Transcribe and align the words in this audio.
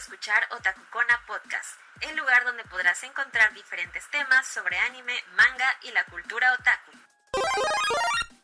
escuchar 0.00 0.42
Otakukona 0.56 1.20
Podcast, 1.26 1.76
el 2.00 2.16
lugar 2.16 2.42
donde 2.46 2.64
podrás 2.64 3.04
encontrar 3.04 3.52
diferentes 3.52 4.02
temas 4.10 4.46
sobre 4.46 4.78
anime, 4.78 5.12
manga 5.36 5.66
y 5.82 5.92
la 5.92 6.04
cultura 6.04 6.54
otaku. 6.54 6.92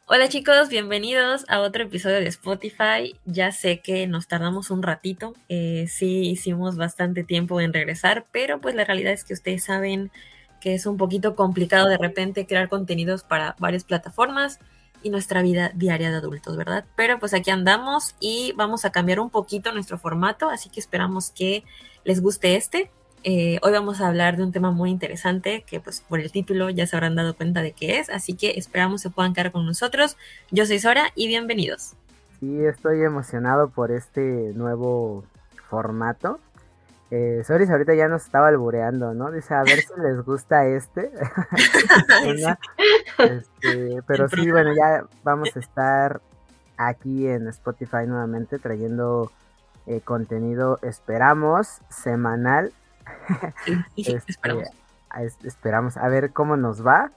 Hola 0.04 0.28
chicos, 0.28 0.68
bienvenidos 0.68 1.46
a 1.48 1.60
otro 1.60 1.84
episodio 1.84 2.16
de 2.16 2.28
Spotify. 2.28 3.18
Ya 3.24 3.52
sé 3.52 3.80
que 3.80 4.06
nos 4.06 4.28
tardamos 4.28 4.70
un 4.70 4.82
ratito, 4.82 5.32
eh, 5.48 5.86
sí 5.88 6.28
hicimos 6.28 6.76
bastante 6.76 7.24
tiempo 7.24 7.58
en 7.62 7.72
regresar, 7.72 8.26
pero 8.32 8.60
pues 8.60 8.74
la 8.74 8.84
realidad 8.84 9.14
es 9.14 9.24
que 9.24 9.32
ustedes 9.32 9.64
saben 9.64 10.12
que 10.60 10.74
es 10.74 10.84
un 10.84 10.98
poquito 10.98 11.34
complicado 11.36 11.88
de 11.88 11.96
repente 11.96 12.46
crear 12.46 12.68
contenidos 12.68 13.22
para 13.22 13.56
varias 13.58 13.84
plataformas 13.84 14.60
y 15.06 15.10
nuestra 15.10 15.40
vida 15.40 15.70
diaria 15.72 16.10
de 16.10 16.16
adultos, 16.16 16.56
¿verdad? 16.56 16.84
Pero 16.96 17.20
pues 17.20 17.32
aquí 17.32 17.52
andamos 17.52 18.16
y 18.18 18.52
vamos 18.56 18.84
a 18.84 18.90
cambiar 18.90 19.20
un 19.20 19.30
poquito 19.30 19.72
nuestro 19.72 19.98
formato, 19.98 20.50
así 20.50 20.68
que 20.68 20.80
esperamos 20.80 21.30
que 21.30 21.62
les 22.02 22.20
guste 22.20 22.56
este. 22.56 22.90
Eh, 23.22 23.60
hoy 23.62 23.72
vamos 23.72 24.00
a 24.00 24.08
hablar 24.08 24.36
de 24.36 24.42
un 24.42 24.50
tema 24.50 24.72
muy 24.72 24.90
interesante 24.90 25.62
que 25.64 25.78
pues 25.78 26.00
por 26.00 26.18
el 26.18 26.32
título 26.32 26.70
ya 26.70 26.88
se 26.88 26.96
habrán 26.96 27.14
dado 27.14 27.36
cuenta 27.36 27.62
de 27.62 27.70
qué 27.70 28.00
es, 28.00 28.10
así 28.10 28.34
que 28.34 28.54
esperamos 28.56 29.00
se 29.00 29.10
puedan 29.10 29.32
quedar 29.32 29.52
con 29.52 29.64
nosotros. 29.64 30.16
Yo 30.50 30.66
soy 30.66 30.80
Sora 30.80 31.12
y 31.14 31.28
bienvenidos. 31.28 31.92
Sí, 32.40 32.64
estoy 32.64 33.02
emocionado 33.02 33.70
por 33.70 33.92
este 33.92 34.52
nuevo 34.54 35.24
formato. 35.68 36.40
Eh, 37.10 37.42
Soris 37.46 37.70
ahorita 37.70 37.94
ya 37.94 38.08
nos 38.08 38.24
estaba 38.24 38.48
albureando, 38.48 39.14
¿no? 39.14 39.30
Dice, 39.30 39.54
a 39.54 39.62
ver 39.62 39.80
si 39.80 39.92
les 40.02 40.24
gusta 40.24 40.66
este. 40.66 41.12
este 43.18 44.02
pero 44.06 44.28
sí, 44.28 44.50
bueno, 44.50 44.74
ya 44.74 45.04
vamos 45.22 45.54
a 45.54 45.60
estar 45.60 46.20
aquí 46.76 47.28
en 47.28 47.48
Spotify 47.48 48.06
nuevamente 48.06 48.58
trayendo 48.58 49.30
eh, 49.86 50.00
contenido, 50.00 50.78
esperamos, 50.82 51.80
semanal. 51.88 52.72
este, 53.96 54.30
esperamos. 54.30 54.68
esperamos 55.44 55.96
a 55.96 56.08
ver 56.08 56.32
cómo 56.32 56.56
nos 56.56 56.84
va. 56.84 57.12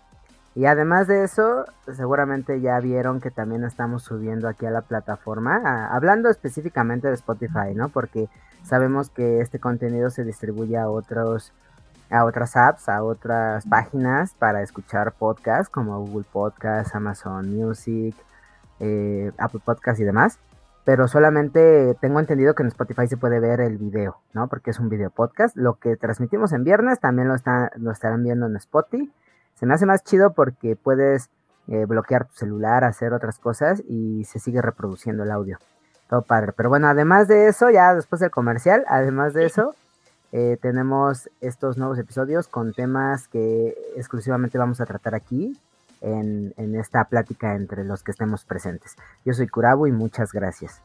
Y 0.60 0.66
además 0.66 1.08
de 1.08 1.24
eso, 1.24 1.64
seguramente 1.90 2.60
ya 2.60 2.78
vieron 2.82 3.22
que 3.22 3.32
también 3.32 3.64
estamos 3.64 4.04
subiendo 4.04 4.50
aquí 4.50 4.66
a 4.66 4.72
la 4.72 4.82
plataforma, 4.82 5.88
hablando 5.88 6.30
específicamente 6.30 7.08
de 7.08 7.14
Spotify, 7.14 7.74
¿no? 7.74 7.88
Porque 7.88 8.28
sabemos 8.64 9.10
que 9.10 9.40
este 9.40 9.60
contenido 9.60 10.10
se 10.10 10.26
distribuye 10.26 10.78
a 10.78 10.90
otros 10.90 11.54
a 12.10 12.26
otras 12.26 12.58
apps, 12.58 12.90
a 12.90 13.04
otras 13.04 13.68
páginas 13.68 14.34
para 14.34 14.62
escuchar 14.62 15.14
podcasts 15.14 15.70
como 15.70 15.98
Google 16.06 16.26
Podcasts, 16.30 16.94
Amazon 16.94 17.56
Music, 17.56 18.14
eh, 18.82 19.32
Apple 19.38 19.62
Podcasts 19.64 20.02
y 20.02 20.04
demás. 20.04 20.40
Pero 20.84 21.08
solamente 21.08 21.96
tengo 22.02 22.20
entendido 22.20 22.54
que 22.54 22.64
en 22.64 22.68
Spotify 22.68 23.08
se 23.08 23.16
puede 23.16 23.40
ver 23.40 23.62
el 23.62 23.78
video, 23.78 24.18
¿no? 24.34 24.50
Porque 24.50 24.72
es 24.72 24.80
un 24.82 24.90
video 24.90 25.10
podcast. 25.10 25.56
Lo 25.56 25.76
que 25.76 25.96
transmitimos 25.96 26.52
en 26.52 26.66
viernes 26.66 27.00
también 27.00 27.30
lo, 27.30 27.36
está, 27.36 27.72
lo 27.78 27.92
estarán 27.92 28.26
viendo 28.26 28.46
en 28.48 28.58
Spotify. 28.58 29.10
Se 29.60 29.66
me 29.66 29.74
hace 29.74 29.86
más 29.86 30.04
chido 30.04 30.32
porque 30.32 30.78
puedes 30.78 31.30
eh, 31.68 31.86
bloquear 31.86 32.26
tu 32.26 32.34
celular, 32.34 32.86
hacer 32.86 33.14
otras 33.14 33.40
cosas 33.40 33.84
y 33.88 34.24
se 34.24 34.40
sigue 34.40 34.62
reproduciendo 34.62 35.24
el 35.24 35.32
audio. 35.32 35.60
Todo 36.10 36.22
padre. 36.22 36.54
Pero 36.56 36.70
bueno, 36.70 36.88
además 36.88 37.28
de 37.28 37.48
eso, 37.50 37.70
ya 37.70 37.94
después 37.94 38.22
del 38.22 38.32
comercial, 38.32 38.86
además 38.88 39.34
de 39.34 39.46
eso, 39.46 39.76
eh, 40.32 40.58
tenemos 40.62 41.30
estos 41.42 41.78
nuevos 41.78 42.00
episodios 42.00 42.48
con 42.48 42.74
temas 42.74 43.28
que 43.28 43.76
exclusivamente 43.98 44.58
vamos 44.58 44.80
a 44.80 44.86
tratar 44.86 45.14
aquí 45.14 45.60
en, 46.02 46.54
en, 46.56 46.76
esta 46.76 47.04
plática 47.04 47.56
entre 47.56 47.84
los 47.84 48.02
que 48.02 48.12
estemos 48.12 48.46
presentes. 48.46 48.96
Yo 49.26 49.34
soy 49.34 49.48
Kurabu 49.48 49.88
y 49.88 49.92
muchas 49.92 50.32
gracias. 50.32 50.82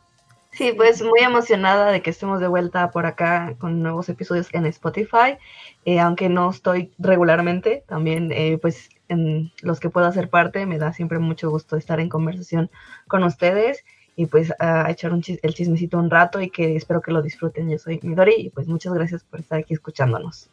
Sí, 0.56 0.72
pues 0.76 1.02
muy 1.02 1.18
emocionada 1.20 1.90
de 1.90 2.00
que 2.00 2.10
estemos 2.10 2.40
de 2.40 2.46
vuelta 2.46 2.92
por 2.92 3.06
acá 3.06 3.56
con 3.58 3.82
nuevos 3.82 4.08
episodios 4.08 4.48
en 4.52 4.66
Spotify, 4.66 5.36
eh, 5.84 5.98
aunque 5.98 6.28
no 6.28 6.48
estoy 6.48 6.92
regularmente, 6.98 7.82
también 7.88 8.30
eh, 8.30 8.58
pues 8.62 8.88
en 9.08 9.50
los 9.62 9.80
que 9.80 9.90
puedo 9.90 10.06
hacer 10.06 10.30
parte, 10.30 10.64
me 10.64 10.78
da 10.78 10.92
siempre 10.92 11.18
mucho 11.18 11.50
gusto 11.50 11.76
estar 11.76 11.98
en 11.98 12.08
conversación 12.08 12.70
con 13.08 13.24
ustedes 13.24 13.84
y 14.14 14.26
pues 14.26 14.52
a 14.60 14.88
echar 14.92 15.12
un 15.12 15.24
el 15.26 15.54
chismecito 15.54 15.98
un 15.98 16.08
rato 16.08 16.40
y 16.40 16.50
que 16.50 16.76
espero 16.76 17.02
que 17.02 17.10
lo 17.10 17.20
disfruten. 17.20 17.68
Yo 17.68 17.78
soy 17.78 17.98
Midori 18.04 18.34
y 18.38 18.50
pues 18.50 18.68
muchas 18.68 18.94
gracias 18.94 19.24
por 19.24 19.40
estar 19.40 19.58
aquí 19.58 19.74
escuchándonos. 19.74 20.48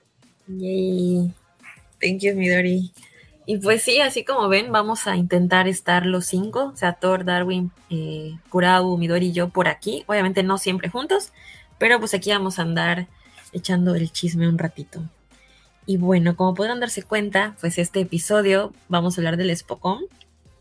Yay. 0.47 1.31
Thank 2.01 2.21
you, 2.21 2.35
Midori. 2.35 2.91
Y 3.51 3.57
pues 3.57 3.81
sí, 3.83 3.99
así 3.99 4.23
como 4.23 4.47
ven, 4.47 4.71
vamos 4.71 5.07
a 5.07 5.17
intentar 5.17 5.67
estar 5.67 6.05
los 6.05 6.25
cinco, 6.25 6.71
o 6.73 6.77
sea, 6.77 6.93
Thor, 6.93 7.25
Darwin, 7.25 7.69
eh, 7.89 8.37
Kurau, 8.47 8.97
Midori 8.97 9.25
y 9.25 9.31
yo 9.33 9.49
por 9.49 9.67
aquí. 9.67 10.05
Obviamente 10.07 10.41
no 10.41 10.57
siempre 10.57 10.87
juntos, 10.87 11.33
pero 11.77 11.99
pues 11.99 12.13
aquí 12.13 12.31
vamos 12.31 12.59
a 12.59 12.61
andar 12.61 13.07
echando 13.51 13.93
el 13.93 14.09
chisme 14.09 14.47
un 14.47 14.57
ratito. 14.57 15.01
Y 15.85 15.97
bueno, 15.97 16.37
como 16.37 16.53
podrán 16.53 16.79
darse 16.79 17.03
cuenta, 17.03 17.57
pues 17.59 17.77
este 17.77 17.99
episodio 17.99 18.71
vamos 18.87 19.17
a 19.17 19.19
hablar 19.19 19.35
del 19.35 19.53
Spokon, 19.53 19.99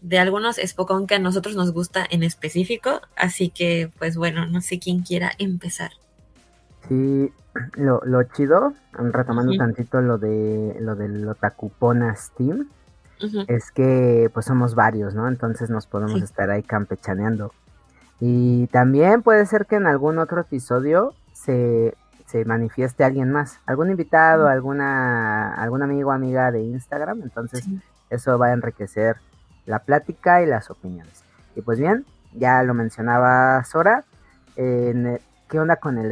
de 0.00 0.18
algunos 0.18 0.56
Spokon 0.56 1.06
que 1.06 1.14
a 1.14 1.20
nosotros 1.20 1.54
nos 1.54 1.72
gusta 1.72 2.04
en 2.10 2.24
específico, 2.24 3.02
así 3.14 3.50
que 3.50 3.88
pues 4.00 4.16
bueno, 4.16 4.46
no 4.46 4.62
sé 4.62 4.80
quién 4.80 5.02
quiera 5.02 5.30
empezar. 5.38 5.92
Sí, 6.88 7.30
lo, 7.76 8.00
lo 8.04 8.24
chido, 8.24 8.74
retomando 8.92 9.56
tantito 9.56 10.00
lo 10.00 10.18
de 10.18 10.76
lo 10.80 10.96
del 10.96 11.24
Es 13.48 13.70
que 13.70 14.30
pues 14.32 14.46
somos 14.46 14.74
varios, 14.74 15.14
¿no? 15.14 15.28
Entonces 15.28 15.70
nos 15.70 15.86
podemos 15.86 16.22
estar 16.22 16.50
ahí 16.50 16.62
campechaneando. 16.62 17.52
Y 18.20 18.66
también 18.68 19.22
puede 19.22 19.46
ser 19.46 19.66
que 19.66 19.76
en 19.76 19.86
algún 19.86 20.18
otro 20.18 20.42
episodio 20.42 21.14
se, 21.32 21.94
se 22.26 22.44
manifieste 22.44 23.02
alguien 23.02 23.32
más, 23.32 23.60
algún 23.66 23.90
invitado, 23.90 24.46
alguna, 24.46 25.54
algún 25.54 25.82
amigo 25.82 26.10
o 26.10 26.12
amiga 26.12 26.50
de 26.52 26.62
Instagram, 26.62 27.22
entonces 27.22 27.66
eso 28.10 28.38
va 28.38 28.48
a 28.48 28.52
enriquecer 28.52 29.16
la 29.66 29.80
plática 29.80 30.42
y 30.42 30.46
las 30.46 30.70
opiniones. 30.70 31.24
Y 31.56 31.62
pues 31.62 31.78
bien, 31.78 32.04
ya 32.34 32.62
lo 32.62 32.74
mencionaba 32.74 33.64
Sora, 33.64 34.04
¿qué 34.54 35.58
onda 35.58 35.76
con 35.76 35.98
el 35.98 36.10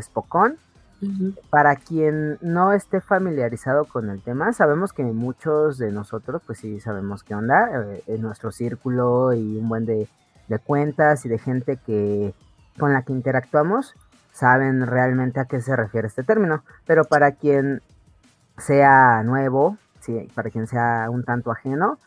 Para 1.51 1.77
quien 1.77 2.39
no 2.41 2.73
esté 2.73 3.01
familiarizado 3.01 3.85
con 3.85 4.11
el 4.11 4.21
tema, 4.21 4.53
sabemos 4.53 4.93
que 4.93 5.05
muchos 5.05 5.79
de 5.79 5.93
nosotros, 5.93 6.43
pues 6.45 6.59
sí 6.59 6.81
sabemos 6.81 7.23
qué 7.23 7.35
onda, 7.35 7.71
eh, 7.73 8.03
en 8.09 8.23
nuestro 8.23 8.51
círculo 8.51 9.33
y 9.33 9.59
un 9.59 9.69
buen 9.69 9.87
de, 9.87 10.09
cuentas 10.67 11.25
y 11.25 11.29
de 11.29 11.39
gente 11.39 11.77
que 11.77 12.35
con 12.79 12.93
la 12.93 13.03
que 13.03 13.13
interactuamos, 13.13 13.95
saben 14.33 14.87
realmente 14.87 15.41
a 15.41 15.45
qué 15.45 15.61
se 15.61 15.77
refiere 15.77 16.09
este 16.09 16.25
término. 16.25 16.65
Pero 16.87 17.05
para 17.05 17.33
quien 17.33 17.83
sea 18.57 19.23
nuevo, 19.23 19.77
sí, 20.01 20.29
para 20.35 20.51
quien 20.51 20.67
sea 20.67 21.09
un 21.11 21.23
tanto 21.23 21.53
ajeno, 21.53 21.99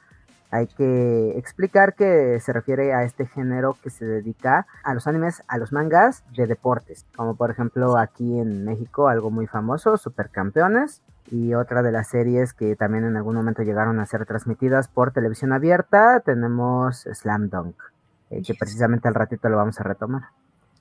hay 0.52 0.68
que 0.68 1.38
explicar 1.38 1.96
que 1.96 2.40
se 2.42 2.52
refiere 2.54 2.94
a 2.94 3.04
este 3.04 3.26
género 3.26 3.78
que 3.82 3.90
se 3.90 4.06
dedica 4.06 4.68
a 4.84 4.94
los 4.94 5.08
animes, 5.08 5.42
a 5.48 5.58
los 5.58 5.72
mangas 5.72 6.24
de 6.36 6.46
deportes, 6.46 7.06
como 7.16 7.36
por 7.36 7.52
ejemplo 7.52 7.98
aquí 7.98 8.38
en 8.38 8.66
México 8.66 9.08
algo 9.08 9.32
muy 9.32 9.48
famoso, 9.48 9.98
Supercampeones, 9.98 11.02
y 11.32 11.54
otra 11.54 11.82
de 11.82 11.94
las 11.94 12.10
series 12.10 12.52
que 12.54 12.76
también 12.76 13.06
en 13.06 13.16
algún 13.16 13.36
momento 13.36 13.64
llegaron 13.64 14.00
a 14.00 14.06
ser 14.06 14.26
transmitidas 14.26 14.90
por 14.90 15.12
televisión 15.12 15.54
abierta, 15.54 16.20
tenemos 16.20 17.08
Slam 17.14 17.50
Dunk, 17.50 17.76
eh, 18.30 18.42
que 18.46 18.54
precisamente 18.54 19.08
al 19.08 19.16
ratito 19.16 19.48
lo 19.48 19.56
vamos 19.56 19.80
a 19.80 19.84
retomar. 19.84 20.24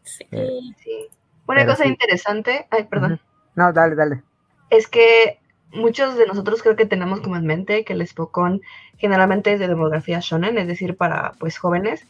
Sí, 0.03 0.27
eh, 0.33 0.61
sí. 0.79 1.09
Una 1.47 1.65
cosa 1.67 1.87
interesante, 1.87 2.67
ay, 2.71 2.85
perdón. 2.85 3.21
No, 3.55 3.73
dale, 3.73 3.95
dale. 3.95 4.23
Es 4.71 4.89
que 4.89 5.41
muchos 5.73 6.17
de 6.17 6.27
nosotros 6.27 6.63
creo 6.63 6.77
que 6.77 6.87
tenemos 6.87 7.21
como 7.21 7.37
en 7.37 7.47
mente 7.47 7.85
que 7.85 7.93
el 7.93 8.07
Spokon 8.07 8.63
generalmente 8.97 9.53
es 9.53 9.61
de 9.61 9.69
demografía 9.69 10.21
shonen, 10.21 10.59
es 10.59 10.67
decir, 10.67 10.97
para 10.97 11.33
pues 11.39 11.59
jóvenes. 11.59 12.07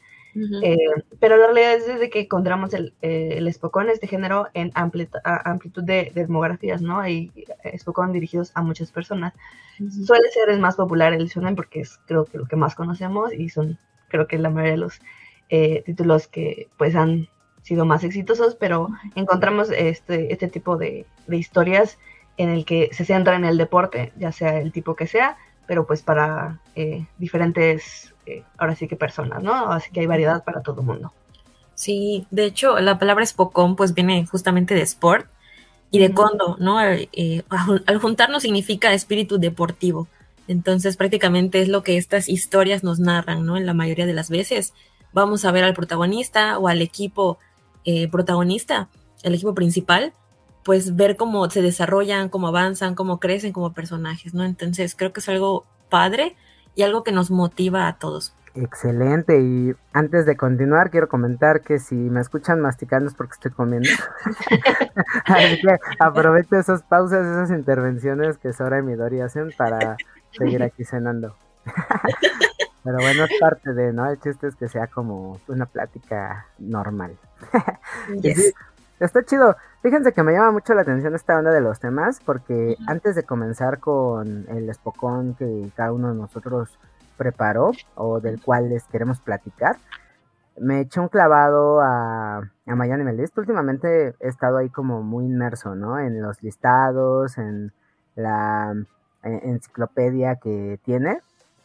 Eh, 0.62 0.76
pero 1.18 1.36
la 1.36 1.46
realidad 1.46 1.74
es 1.74 1.86
desde 1.88 2.08
que 2.08 2.20
encontramos 2.20 2.72
el, 2.72 2.94
eh, 3.02 3.34
el 3.36 3.52
Spokon, 3.52 3.90
este 3.90 4.06
género, 4.06 4.46
en 4.54 4.70
amplitud 4.74 5.82
de, 5.82 6.12
demografías, 6.14 6.82
¿no? 6.82 7.00
Hay 7.00 7.32
eh, 7.64 7.76
Spokon 7.76 8.12
dirigidos 8.12 8.52
a 8.54 8.62
muchas 8.62 8.92
personas. 8.92 9.34
Suele 10.06 10.28
ser 10.30 10.50
el 10.50 10.60
más 10.60 10.76
popular 10.76 11.12
el 11.12 11.26
shonen 11.26 11.56
porque 11.56 11.80
es 11.80 11.98
creo 12.06 12.26
que 12.26 12.38
lo 12.38 12.46
que 12.46 12.54
más 12.54 12.74
conocemos 12.74 13.32
y 13.32 13.48
son 13.48 13.78
creo 14.08 14.28
que 14.28 14.38
la 14.38 14.50
mayoría 14.50 14.72
de 14.72 14.78
los 14.78 15.00
títulos 15.84 16.28
que 16.28 16.68
pues 16.76 16.94
han 16.94 17.28
sido 17.62 17.84
más 17.84 18.04
exitosos, 18.04 18.54
pero 18.54 18.88
encontramos 19.16 19.70
este, 19.70 20.32
este 20.32 20.46
tipo 20.46 20.76
de, 20.76 21.06
de 21.26 21.36
historias 21.36 21.98
en 22.36 22.50
el 22.50 22.64
que 22.64 22.90
se 22.92 23.04
centra 23.04 23.36
en 23.36 23.44
el 23.44 23.58
deporte, 23.58 24.12
ya 24.16 24.32
sea 24.32 24.58
el 24.58 24.72
tipo 24.72 24.94
que 24.94 25.06
sea, 25.06 25.36
pero 25.70 25.86
pues 25.86 26.02
para 26.02 26.58
eh, 26.74 27.06
diferentes, 27.18 28.12
eh, 28.26 28.42
ahora 28.58 28.74
sí 28.74 28.88
que 28.88 28.96
personas, 28.96 29.40
¿no? 29.40 29.70
Así 29.70 29.92
que 29.92 30.00
hay 30.00 30.06
variedad 30.06 30.42
para 30.42 30.62
todo 30.62 30.80
el 30.80 30.86
mundo. 30.88 31.12
Sí, 31.76 32.26
de 32.32 32.46
hecho, 32.46 32.80
la 32.80 32.98
palabra 32.98 33.24
Spokon 33.24 33.76
pues 33.76 33.94
viene 33.94 34.26
justamente 34.26 34.74
de 34.74 34.82
sport 34.82 35.26
y 35.92 36.00
de 36.00 36.12
condo, 36.12 36.56
¿no? 36.58 36.80
Eh, 36.82 37.44
al 37.86 37.98
juntarnos 38.00 38.42
significa 38.42 38.92
espíritu 38.92 39.38
deportivo. 39.38 40.08
Entonces, 40.48 40.96
prácticamente 40.96 41.60
es 41.60 41.68
lo 41.68 41.84
que 41.84 41.98
estas 41.98 42.28
historias 42.28 42.82
nos 42.82 42.98
narran, 42.98 43.46
¿no? 43.46 43.56
En 43.56 43.64
la 43.64 43.74
mayoría 43.74 44.06
de 44.06 44.12
las 44.14 44.28
veces 44.28 44.74
vamos 45.12 45.44
a 45.44 45.52
ver 45.52 45.62
al 45.62 45.74
protagonista 45.74 46.58
o 46.58 46.66
al 46.66 46.82
equipo 46.82 47.38
protagonista, 48.10 48.88
el 49.22 49.34
equipo 49.34 49.54
principal, 49.54 50.12
pues 50.64 50.96
ver 50.96 51.16
cómo 51.16 51.48
se 51.50 51.62
desarrollan, 51.62 52.28
cómo 52.28 52.48
avanzan, 52.48 52.94
cómo 52.94 53.20
crecen 53.20 53.52
como 53.52 53.72
personajes, 53.72 54.34
¿no? 54.34 54.44
Entonces 54.44 54.94
creo 54.94 55.12
que 55.12 55.20
es 55.20 55.28
algo 55.28 55.64
padre 55.88 56.36
y 56.74 56.82
algo 56.82 57.02
que 57.02 57.12
nos 57.12 57.30
motiva 57.30 57.88
a 57.88 57.98
todos. 57.98 58.34
Excelente, 58.54 59.40
y 59.40 59.72
antes 59.92 60.26
de 60.26 60.36
continuar 60.36 60.90
quiero 60.90 61.08
comentar 61.08 61.60
que 61.60 61.78
si 61.78 61.94
me 61.94 62.20
escuchan 62.20 62.60
masticando 62.60 63.08
es 63.08 63.14
porque 63.14 63.34
estoy 63.34 63.52
comiendo. 63.52 63.88
Así 65.24 65.60
que 65.60 65.76
aprovecho 66.00 66.56
esas 66.56 66.82
pausas, 66.82 67.24
esas 67.26 67.56
intervenciones 67.56 68.38
que 68.38 68.52
Sora 68.52 68.80
y 68.80 68.82
Midori 68.82 69.20
hacen 69.20 69.50
para 69.56 69.96
seguir 70.32 70.62
aquí 70.64 70.84
cenando. 70.84 71.36
Pero 72.82 72.96
bueno, 72.96 73.24
es 73.24 73.30
parte 73.38 73.72
de, 73.72 73.92
¿no? 73.92 74.10
El 74.10 74.18
chiste 74.20 74.48
es 74.48 74.56
que 74.56 74.68
sea 74.68 74.86
como 74.86 75.38
una 75.48 75.66
plática 75.66 76.46
normal. 76.58 77.16
está 79.00 79.24
chido. 79.24 79.56
Fíjense 79.82 80.12
que 80.12 80.22
me 80.22 80.32
llama 80.32 80.52
mucho 80.52 80.74
la 80.74 80.82
atención 80.82 81.14
esta 81.14 81.38
onda 81.38 81.50
de 81.52 81.60
los 81.60 81.80
temas, 81.80 82.20
porque 82.24 82.76
antes 82.86 83.14
de 83.14 83.24
comenzar 83.24 83.78
con 83.80 84.46
el 84.48 84.68
espocón 84.68 85.34
que 85.34 85.70
cada 85.74 85.92
uno 85.92 86.08
de 86.08 86.14
nosotros 86.14 86.78
preparó 87.20 87.72
o 87.96 88.20
del 88.20 88.40
cual 88.40 88.70
les 88.70 88.84
queremos 88.84 89.20
platicar. 89.20 89.76
Me 90.58 90.80
eché 90.80 91.00
un 91.00 91.08
clavado 91.08 91.80
a, 91.82 92.38
a 92.38 92.74
My 92.76 93.12
List. 93.14 93.36
Últimamente 93.36 94.14
he 94.20 94.28
estado 94.28 94.56
ahí 94.56 94.70
como 94.70 95.02
muy 95.02 95.26
inmerso, 95.26 95.74
¿no? 95.74 95.98
En 95.98 96.22
los 96.22 96.42
listados, 96.42 97.36
en 97.36 97.72
la 98.14 98.74
enciclopedia 99.22 100.36
que 100.36 100.80
tiene. 100.82 101.20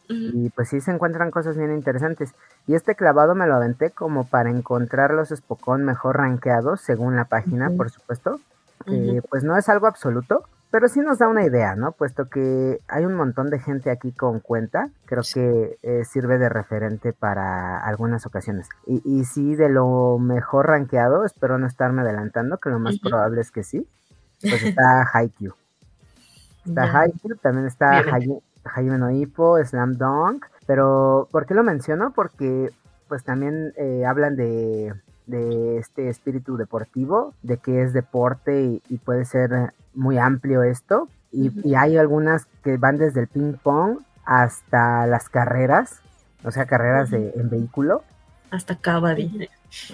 Y 0.08 0.50
pues 0.50 0.68
sí 0.68 0.80
se 0.80 0.92
encuentran 0.92 1.30
cosas 1.30 1.56
bien 1.56 1.72
interesantes. 1.72 2.34
Y 2.66 2.74
este 2.74 2.96
clavado 2.96 3.34
me 3.34 3.46
lo 3.46 3.54
aventé 3.54 3.90
como 3.90 4.26
para 4.26 4.50
encontrar 4.50 5.12
los 5.12 5.28
Spokon 5.28 5.84
mejor 5.84 6.16
rankeados 6.16 6.80
según 6.80 7.16
la 7.16 7.26
página, 7.26 7.70
por 7.70 7.90
supuesto. 7.90 8.40
pues 9.30 9.44
no 9.44 9.56
es 9.56 9.68
algo 9.68 9.86
absoluto, 9.86 10.44
pero 10.70 10.88
sí 10.88 11.00
nos 11.00 11.18
da 11.18 11.28
una 11.28 11.44
idea, 11.44 11.76
¿no? 11.76 11.92
Puesto 11.92 12.28
que 12.28 12.80
hay 12.88 13.04
un 13.04 13.14
montón 13.14 13.50
de 13.50 13.60
gente 13.60 13.90
aquí 13.90 14.12
con 14.12 14.40
cuenta, 14.40 14.90
creo 15.04 15.22
que 15.32 15.78
eh, 15.82 16.04
sirve 16.04 16.38
de 16.38 16.48
referente 16.48 17.12
para 17.12 17.78
algunas 17.78 18.26
ocasiones. 18.26 18.68
Y, 18.86 19.00
y 19.04 19.24
sí, 19.24 19.54
de 19.54 19.68
lo 19.68 20.18
mejor 20.18 20.66
rankeado, 20.66 21.24
espero 21.24 21.58
no 21.58 21.66
estarme 21.66 22.02
adelantando, 22.02 22.58
que 22.58 22.70
lo 22.70 22.80
más 22.80 22.98
probable 22.98 23.40
es 23.40 23.52
que 23.52 23.62
sí, 23.62 23.88
pues 24.40 24.62
está 24.64 25.08
Haikyuu. 25.12 25.54
Está 26.66 26.82
Haikyuu, 26.82 27.36
también 27.36 27.66
está 27.66 28.02
Jaime 28.64 28.98
Noipo, 28.98 29.64
Slam 29.64 29.92
Dunk, 29.92 30.44
pero 30.66 31.28
¿por 31.30 31.46
qué 31.46 31.54
lo 31.54 31.62
menciono? 31.62 32.12
Porque 32.14 32.70
pues 33.08 33.22
también 33.24 33.72
eh, 33.76 34.04
hablan 34.04 34.36
de 34.36 34.92
de 35.26 35.78
este 35.78 36.08
espíritu 36.08 36.56
deportivo, 36.56 37.34
de 37.42 37.58
que 37.58 37.82
es 37.82 37.92
deporte 37.92 38.80
y, 38.88 38.98
puede 38.98 39.24
ser 39.24 39.72
muy 39.94 40.18
amplio 40.18 40.62
esto. 40.62 41.08
Y, 41.32 41.74
hay 41.74 41.96
algunas 41.96 42.46
que 42.62 42.76
van 42.76 42.96
desde 42.96 43.20
el 43.20 43.28
ping 43.28 43.54
pong 43.54 43.98
hasta 44.24 45.06
las 45.06 45.28
carreras, 45.28 46.00
o 46.44 46.50
sea, 46.50 46.66
carreras 46.66 47.10
de, 47.10 47.32
en 47.36 47.50
vehículo. 47.50 48.02
Hasta 48.50 48.76
Kabaddi. 48.76 49.48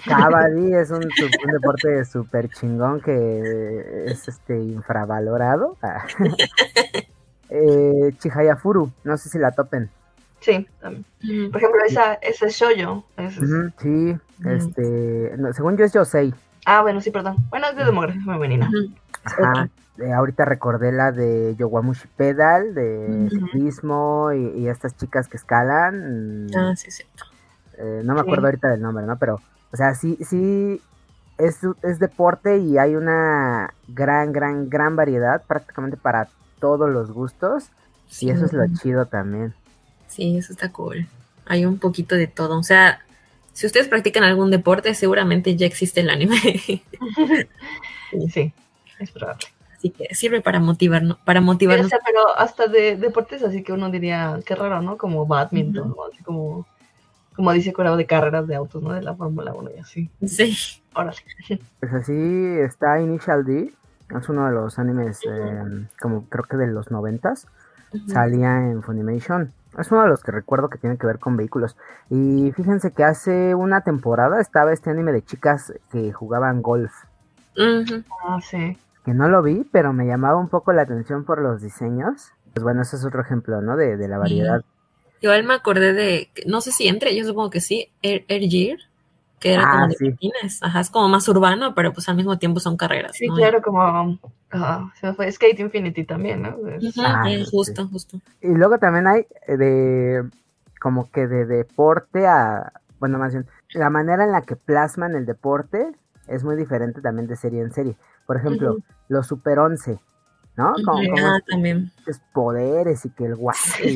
Kabaddi 0.05 0.73
es 0.75 0.91
un, 0.91 1.09
deporte 1.51 2.05
súper 2.05 2.49
chingón 2.49 3.01
que 3.01 4.05
es 4.05 4.27
este 4.27 4.59
infravalorado. 4.59 5.77
eh, 7.49 8.13
Chihayafuru, 8.19 8.91
no 9.03 9.17
sé 9.17 9.29
si 9.29 9.39
la 9.39 9.51
topen. 9.51 9.89
Sí, 10.43 10.67
Por 10.81 11.57
ejemplo, 11.57 11.81
esa, 11.87 12.15
ese 12.15 12.49
shoyo. 12.49 13.03
sí, 13.79 14.15
este, 14.45 15.31
según 15.53 15.77
yo 15.77 15.85
es 15.85 15.93
Yosei. 15.93 16.33
Ah, 16.65 16.81
bueno, 16.81 16.99
sí, 16.99 17.11
perdón. 17.11 17.37
Bueno, 17.49 17.67
es 17.69 17.75
de 17.75 17.85
demografía 17.85 18.21
femenina. 18.25 18.69
Ajá. 19.23 19.69
Eh, 19.99 20.11
ahorita 20.11 20.43
recordé 20.43 20.91
la 20.91 21.11
de 21.11 21.55
Yowamushi 21.55 22.07
Pedal, 22.17 22.73
de 22.73 23.29
ciclismo 23.29 24.31
y, 24.33 24.67
estas 24.67 24.97
chicas 24.97 25.27
que 25.27 25.37
escalan. 25.37 26.47
Ah, 26.55 26.73
sí, 26.75 26.89
cierto. 26.89 27.25
Eh, 27.77 28.01
no 28.03 28.15
me 28.15 28.21
acuerdo 28.21 28.47
ahorita 28.47 28.69
del 28.69 28.81
nombre, 28.81 29.05
¿no? 29.05 29.17
Pero, 29.17 29.39
o 29.71 29.77
sea, 29.77 29.93
sí, 29.93 30.17
sí, 30.21 30.81
es, 31.37 31.59
es 31.83 31.99
deporte 31.99 32.57
y 32.57 32.77
hay 32.77 32.95
una 32.95 33.73
gran, 33.87 34.33
gran, 34.33 34.69
gran 34.69 34.95
variedad 34.95 35.43
prácticamente 35.47 35.95
para 35.95 36.27
todos 36.59 36.89
los 36.89 37.11
gustos. 37.11 37.69
Y 38.19 38.29
eso 38.29 38.45
es 38.45 38.53
lo 38.53 38.65
chido 38.73 39.05
también. 39.05 39.53
Sí, 40.13 40.37
eso 40.37 40.53
está 40.53 40.71
cool. 40.71 41.07
Hay 41.47 41.65
un 41.65 41.79
poquito 41.79 42.15
de 42.15 42.27
todo. 42.27 42.59
O 42.59 42.63
sea, 42.63 42.99
si 43.51 43.65
ustedes 43.65 43.87
practican 43.87 44.23
algún 44.23 44.51
deporte, 44.51 44.93
seguramente 44.93 45.55
ya 45.55 45.65
existe 45.65 46.01
el 46.01 46.11
anime. 46.11 46.37
sí, 48.31 48.53
es 48.99 49.11
probable. 49.11 49.47
Así 49.75 49.89
que 49.89 50.13
sirve 50.13 50.41
para 50.41 50.59
motivarnos. 50.59 51.17
Para 51.25 51.41
motivarnos. 51.41 51.91
pero 52.05 52.37
hasta 52.37 52.67
de 52.67 52.95
deportes, 52.95 53.41
así 53.41 53.63
que 53.63 53.73
uno 53.73 53.89
diría, 53.89 54.39
qué 54.45 54.53
raro, 54.53 54.83
¿no? 54.83 54.97
Como 54.97 55.25
badminton, 55.25 55.95
así 56.11 56.23
como, 56.23 56.67
como 57.35 57.51
dice 57.53 57.73
Curado 57.73 57.97
de 57.97 58.05
carreras 58.05 58.45
de 58.45 58.55
autos, 58.55 58.83
¿no? 58.83 58.93
De 58.93 59.01
la 59.01 59.15
Fórmula 59.15 59.51
1 59.51 59.71
y 59.75 59.79
así. 59.79 60.09
Sí. 60.25 60.55
Órale. 60.93 61.17
Pues 61.79 61.91
así 61.91 62.13
está 62.61 63.01
Initial 63.01 63.45
D. 63.45 63.73
Es 64.15 64.29
uno 64.29 64.45
de 64.45 64.51
los 64.51 64.77
animes, 64.77 65.21
eh, 65.25 65.87
como 65.99 66.29
creo 66.29 66.43
que 66.43 66.55
de 66.55 66.67
los 66.67 66.91
noventas. 66.91 67.47
Salía 68.07 68.57
en 68.57 68.83
Funimation. 68.83 69.51
Es 69.77 69.91
uno 69.91 70.03
de 70.03 70.09
los 70.09 70.23
que 70.23 70.31
recuerdo 70.31 70.69
que 70.69 70.77
tiene 70.77 70.97
que 70.97 71.07
ver 71.07 71.19
con 71.19 71.37
vehículos. 71.37 71.75
Y 72.09 72.51
fíjense 72.55 72.91
que 72.91 73.03
hace 73.03 73.55
una 73.55 73.81
temporada 73.81 74.39
estaba 74.39 74.73
este 74.73 74.89
anime 74.89 75.11
de 75.11 75.23
chicas 75.23 75.73
que 75.91 76.11
jugaban 76.11 76.61
golf. 76.61 76.91
Ah, 77.57 78.39
sí. 78.41 78.77
Que 79.05 79.13
no 79.13 79.27
lo 79.27 79.41
vi, 79.41 79.67
pero 79.71 79.93
me 79.93 80.05
llamaba 80.05 80.37
un 80.37 80.49
poco 80.49 80.73
la 80.73 80.83
atención 80.83 81.25
por 81.25 81.41
los 81.41 81.61
diseños. 81.61 82.31
Pues 82.53 82.63
bueno, 82.63 82.81
ese 82.81 82.95
es 82.95 83.05
otro 83.05 83.21
ejemplo, 83.21 83.61
¿no? 83.61 83.75
De, 83.75 83.97
de 83.97 84.07
la 84.07 84.17
variedad. 84.17 84.63
Igual 85.21 85.43
me 85.43 85.53
acordé 85.53 85.93
de, 85.93 86.29
no 86.47 86.61
sé 86.61 86.71
si 86.71 86.87
entre, 86.87 87.15
yo 87.15 87.25
supongo 87.25 87.49
que 87.49 87.61
sí, 87.61 87.89
Air, 88.01 88.25
Air 88.27 88.77
que 89.43 89.53
era 89.53 89.69
como 89.69 89.83
ah, 89.83 89.87
de 89.89 90.15
Ajá, 90.61 90.79
es 90.79 90.89
como 90.89 91.09
más 91.09 91.27
urbano, 91.27 91.75
pero 91.75 91.91
pues 91.91 92.07
al 92.07 92.15
mismo 92.15 92.39
tiempo 92.39 92.61
son 92.61 92.77
carreras. 92.77 93.11
Sí, 93.13 93.27
claro, 93.27 93.61
como 93.61 94.17
se 94.95 95.07
me 95.07 95.13
fue 95.13 95.29
Skate 95.29 95.59
Infinity 95.59 96.05
también, 96.05 96.43
¿no? 96.43 96.55
Ah, 96.99 97.25
justo, 97.51 97.85
justo. 97.89 98.21
Y 98.41 98.47
luego 98.47 98.77
también 98.77 99.05
hay 99.05 99.25
de 99.45 100.23
como 100.79 101.11
que 101.11 101.27
de 101.27 101.45
deporte 101.45 102.25
a, 102.25 102.71
bueno, 102.99 103.17
más 103.17 103.33
bien, 103.33 103.45
la 103.73 103.89
manera 103.89 104.23
en 104.23 104.31
la 104.31 104.43
que 104.43 104.55
plasman 104.55 105.13
el 105.13 105.25
deporte 105.25 105.91
es 106.27 106.45
muy 106.45 106.55
diferente 106.55 107.01
también 107.01 107.27
de 107.27 107.35
serie 107.35 107.59
en 107.59 107.73
serie. 107.73 107.97
Por 108.25 108.37
ejemplo, 108.37 108.77
los 109.09 109.27
Super 109.27 109.59
11, 109.59 109.99
¿no? 110.55 110.73
Como, 110.85 110.99
ah, 111.17 111.39
también. 111.49 111.91
poderes 112.31 113.03
y 113.03 113.09
que 113.09 113.25
el 113.25 113.35
guay 113.35 113.57
y, 113.83 113.89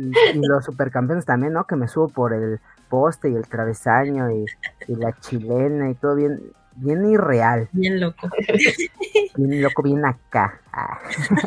y, 0.00 0.40
los 0.42 0.64
supercampeones 0.64 1.24
también, 1.24 1.52
¿no? 1.52 1.64
Que 1.64 1.76
me 1.76 1.86
subo 1.86 2.08
por 2.08 2.32
el 2.32 2.58
poste 2.94 3.28
y 3.28 3.34
el 3.34 3.48
travesaño 3.48 4.30
y, 4.30 4.46
la 4.86 5.12
chilena 5.18 5.90
y 5.90 5.94
todo 5.94 6.14
bien, 6.14 6.40
bien 6.76 7.04
irreal. 7.10 7.68
Bien 7.72 7.98
loco. 7.98 8.28
Bien 9.36 9.62
loco, 9.62 9.82
bien 9.82 10.04
acá. 10.04 10.60
Ah. 10.72 11.00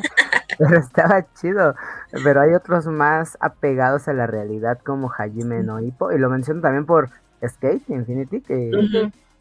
Pero 0.57 0.77
estaba 0.77 1.25
chido. 1.35 1.73
Pero 2.21 2.41
hay 2.41 2.53
otros 2.53 2.85
más 2.87 3.37
apegados 3.39 4.09
a 4.09 4.13
la 4.13 4.27
realidad 4.27 4.77
como 4.83 5.09
Hajime 5.09 5.63
no 5.63 5.79
Hippo. 5.79 6.11
Y 6.11 6.17
lo 6.17 6.29
menciono 6.29 6.59
también 6.59 6.85
por 6.85 7.09
Skate 7.41 7.89
Infinity, 7.89 8.41
que 8.41 8.71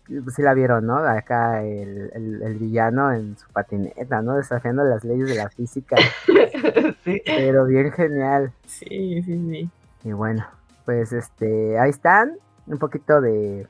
sí 0.06 0.42
la 0.42 0.54
vieron, 0.54 0.86
¿no? 0.86 0.98
Acá 0.98 1.64
el, 1.64 2.40
el, 2.40 2.54
villano 2.54 3.12
en 3.12 3.36
su 3.36 3.48
patineta, 3.48 4.22
¿no? 4.22 4.36
Desafiando 4.36 4.84
las 4.84 5.02
leyes 5.02 5.28
de 5.28 5.34
la 5.34 5.48
física. 5.48 5.96
sí. 7.04 7.20
Pero 7.26 7.64
bien 7.64 7.90
genial. 7.90 8.52
Sí, 8.66 9.22
sí, 9.24 9.50
sí. 9.50 9.70
Y 10.04 10.12
bueno, 10.12 10.46
pues 10.86 11.12
este, 11.12 11.78
ahí 11.78 11.90
están, 11.90 12.38
un 12.66 12.78
poquito 12.78 13.20
de, 13.20 13.66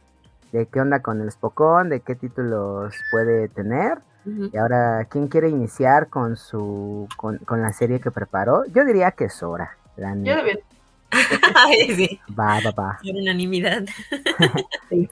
de 0.53 0.67
qué 0.67 0.81
onda 0.81 1.01
con 1.01 1.21
el 1.21 1.33
Spokon, 1.33 1.89
de 1.89 2.01
qué 2.01 2.15
títulos 2.15 2.95
puede 3.11 3.49
tener. 3.49 3.99
Y 4.53 4.57
ahora, 4.57 5.07
¿quién 5.09 5.29
quiere 5.29 5.49
iniciar 5.49 6.09
con 6.09 6.37
su 6.37 7.09
con, 7.17 7.39
la 7.49 7.73
serie 7.73 8.01
que 8.01 8.11
preparó? 8.11 8.65
Yo 8.75 8.85
diría 8.85 9.13
que 9.13 9.27
es 9.27 9.41
hora. 9.41 9.77
La 9.97 10.17
Yo 10.17 10.35
también. 10.35 10.59
sí. 11.97 12.21
Va, 12.37 12.59
va, 12.61 12.73
va. 12.73 12.99
Por 13.01 13.15
unanimidad. 13.15 13.85
sí. 14.91 15.09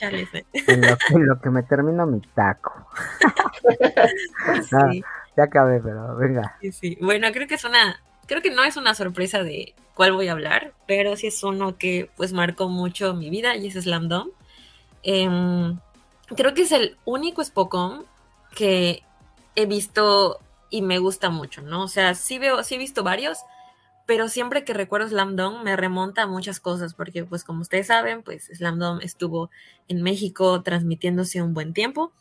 en, 0.00 0.80
lo 0.80 0.96
que, 0.96 1.18
lo 1.18 1.38
que 1.38 1.50
me 1.50 1.62
termino 1.64 2.06
mi 2.06 2.22
taco. 2.34 2.72
sí. 4.62 5.04
ya 5.36 5.44
acabé, 5.44 5.80
pero 5.80 6.16
venga. 6.16 6.56
Sí, 6.62 6.72
sí. 6.72 6.98
Bueno, 7.02 7.28
creo 7.30 7.46
que 7.46 7.56
es 7.56 7.64
una 7.64 8.00
creo 8.26 8.42
que 8.42 8.50
no 8.50 8.64
es 8.64 8.76
una 8.76 8.94
sorpresa 8.94 9.42
de 9.42 9.74
cuál 9.94 10.12
voy 10.12 10.28
a 10.28 10.32
hablar, 10.32 10.74
pero 10.86 11.16
sí 11.16 11.28
es 11.28 11.42
uno 11.42 11.78
que 11.78 12.10
pues 12.16 12.32
marcó 12.32 12.68
mucho 12.68 13.14
mi 13.14 13.30
vida 13.30 13.56
y 13.56 13.66
es 13.66 13.74
Slam 13.74 14.08
Dunk. 14.08 14.32
Em, 15.02 15.78
creo 16.36 16.54
que 16.54 16.62
es 16.62 16.72
el 16.72 16.96
único 17.04 17.44
Spokon 17.44 18.04
que 18.54 19.02
he 19.56 19.66
visto 19.66 20.40
y 20.70 20.82
me 20.82 20.98
gusta 20.98 21.30
mucho, 21.30 21.62
¿no? 21.62 21.84
O 21.84 21.88
sea, 21.88 22.14
sí 22.14 22.38
veo, 22.38 22.62
sí 22.62 22.74
he 22.74 22.78
visto 22.78 23.04
varios, 23.04 23.38
pero 24.06 24.28
siempre 24.28 24.64
que 24.64 24.74
recuerdo 24.74 25.08
Slam 25.08 25.36
Dunk 25.36 25.62
me 25.62 25.76
remonta 25.76 26.22
a 26.22 26.26
muchas 26.26 26.60
cosas, 26.60 26.94
porque 26.94 27.24
pues 27.24 27.44
como 27.44 27.60
ustedes 27.60 27.86
saben, 27.88 28.22
pues 28.22 28.50
Slam 28.52 28.78
Dunk 28.78 29.02
estuvo 29.02 29.50
en 29.88 30.02
México 30.02 30.62
transmitiéndose 30.62 31.42
un 31.42 31.54
buen 31.54 31.72
tiempo 31.74 32.12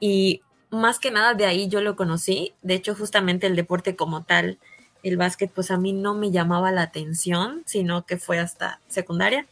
y 0.00 0.42
más 0.70 0.98
que 0.98 1.10
nada 1.10 1.34
de 1.34 1.46
ahí 1.46 1.68
yo 1.68 1.80
lo 1.80 1.96
conocí. 1.96 2.54
De 2.62 2.74
hecho, 2.74 2.94
justamente 2.94 3.46
el 3.46 3.56
deporte 3.56 3.96
como 3.96 4.24
tal, 4.24 4.58
el 5.02 5.16
básquet, 5.16 5.50
pues 5.50 5.70
a 5.70 5.78
mí 5.78 5.92
no 5.92 6.14
me 6.14 6.30
llamaba 6.30 6.72
la 6.72 6.82
atención, 6.82 7.62
sino 7.66 8.04
que 8.06 8.16
fue 8.16 8.38
hasta 8.38 8.80
secundaria. 8.88 9.46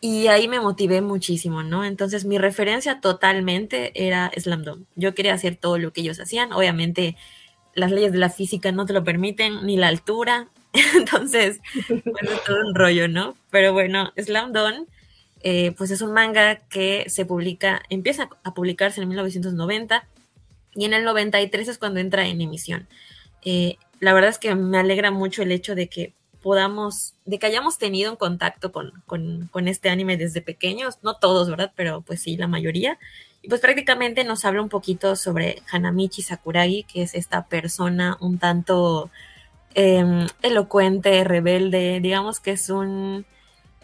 Y 0.00 0.28
ahí 0.28 0.48
me 0.48 0.60
motivé 0.60 1.02
muchísimo, 1.02 1.62
¿no? 1.62 1.84
Entonces 1.84 2.24
mi 2.24 2.38
referencia 2.38 3.00
totalmente 3.00 3.92
era 3.94 4.30
Slam 4.36 4.64
Dunk. 4.64 4.86
Yo 4.96 5.14
quería 5.14 5.34
hacer 5.34 5.56
todo 5.56 5.78
lo 5.78 5.92
que 5.92 6.00
ellos 6.00 6.20
hacían. 6.20 6.52
Obviamente 6.52 7.16
las 7.74 7.90
leyes 7.90 8.12
de 8.12 8.18
la 8.18 8.30
física 8.30 8.72
no 8.72 8.86
te 8.86 8.92
lo 8.92 9.04
permiten, 9.04 9.66
ni 9.66 9.76
la 9.76 9.88
altura. 9.88 10.48
Entonces, 10.96 11.60
bueno, 11.88 12.30
todo 12.46 12.56
un 12.66 12.74
rollo, 12.74 13.08
¿no? 13.08 13.36
Pero 13.50 13.72
bueno, 13.72 14.12
Slam 14.16 14.52
Dunk, 14.52 14.88
eh, 15.42 15.72
pues 15.76 15.90
es 15.90 16.00
un 16.00 16.12
manga 16.12 16.56
que 16.56 17.04
se 17.08 17.26
publica, 17.26 17.82
empieza 17.90 18.28
a 18.42 18.54
publicarse 18.54 19.02
en 19.02 19.08
1990 19.08 20.06
y 20.74 20.84
en 20.84 20.94
el 20.94 21.04
93 21.04 21.68
es 21.68 21.78
cuando 21.78 22.00
entra 22.00 22.26
en 22.26 22.40
emisión. 22.40 22.88
Eh, 23.44 23.76
la 24.00 24.14
verdad 24.14 24.30
es 24.30 24.38
que 24.38 24.54
me 24.54 24.78
alegra 24.78 25.10
mucho 25.10 25.42
el 25.42 25.52
hecho 25.52 25.74
de 25.74 25.88
que 25.88 26.14
podamos, 26.42 27.14
de 27.26 27.38
que 27.38 27.46
hayamos 27.46 27.78
tenido 27.78 28.10
un 28.10 28.16
contacto 28.16 28.72
con, 28.72 29.02
con, 29.06 29.68
este 29.68 29.90
anime 29.90 30.16
desde 30.16 30.40
pequeños, 30.40 30.98
no 31.02 31.14
todos, 31.14 31.50
¿verdad? 31.50 31.72
Pero 31.76 32.00
pues 32.00 32.22
sí, 32.22 32.36
la 32.36 32.48
mayoría. 32.48 32.98
Y 33.42 33.48
pues 33.48 33.60
prácticamente 33.60 34.24
nos 34.24 34.44
habla 34.44 34.62
un 34.62 34.70
poquito 34.70 35.16
sobre 35.16 35.62
Hanamichi 35.70 36.22
Sakuragi, 36.22 36.84
que 36.84 37.02
es 37.02 37.14
esta 37.14 37.46
persona 37.46 38.16
un 38.20 38.38
tanto 38.38 39.10
em, 39.74 40.26
elocuente, 40.42 41.22
rebelde, 41.24 42.00
digamos 42.00 42.40
que 42.40 42.52
es 42.52 42.70
un, 42.70 43.26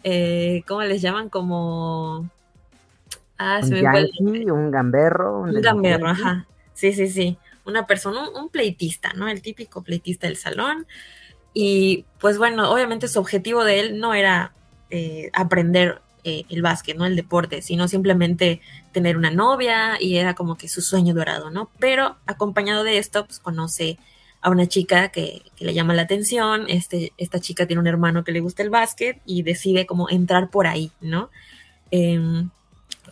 eh, 0.02 0.62
¿cómo 0.66 0.82
les 0.82 1.02
llaman? 1.02 1.28
Como... 1.28 2.30
Ah, 3.38 3.61
un, 3.62 4.50
un 4.50 4.70
gamberro. 4.70 5.40
Un, 5.40 5.61
gamberro, 5.61 6.08
ajá. 6.08 6.46
Sí, 6.73 6.94
sí, 6.94 7.08
sí. 7.08 7.38
Una 7.66 7.87
persona, 7.87 8.28
un, 8.30 8.49
pleitista, 8.49 9.12
¿no? 9.14 9.28
El 9.28 9.42
típico 9.42 9.82
pleitista 9.82 10.26
del 10.26 10.37
salón. 10.37 10.87
Y 11.52 12.04
pues 12.20 12.38
bueno, 12.38 12.70
obviamente 12.70 13.08
su 13.08 13.18
objetivo 13.18 13.64
de 13.64 13.80
él 13.80 13.99
no 13.99 14.14
era 14.14 14.52
eh, 14.90 15.30
aprender 15.32 16.00
eh, 16.25 16.44
el 16.49 16.62
básquet, 16.62 16.96
¿no? 16.96 17.06
El 17.06 17.16
deporte, 17.16 17.62
sino 17.62 17.87
simplemente 17.87 18.61
tener 18.92 19.16
una 19.16 19.30
novia 19.30 19.96
y 20.00 20.16
era 20.16 20.35
como 20.35 20.56
que 20.56 20.68
su 20.68 20.82
sueño 20.82 21.14
dorado, 21.14 21.50
¿no? 21.50 21.70
Pero 21.78 22.16
acompañado 22.26 22.82
de 22.82 22.99
esto, 22.99 23.26
pues 23.26 23.38
conoce 23.38 23.99
a 24.40 24.50
una 24.50 24.66
chica 24.66 25.11
que, 25.11 25.42
le 25.58 25.75
llama 25.75 25.94
la 25.94 26.02
atención, 26.02 26.66
este, 26.68 27.12
esta 27.16 27.40
chica 27.40 27.66
tiene 27.66 27.80
un 27.80 27.87
hermano 27.87 28.25
que 28.25 28.32
le 28.32 28.40
gusta 28.40 28.62
el 28.62 28.70
básquet 28.70 29.20
y 29.25 29.42
decide 29.42 29.87
como 29.87 30.08
entrar 30.11 30.50
por 30.50 30.66
ahí, 30.66 30.90
¿no? 31.00 31.30
Em, 31.90 32.50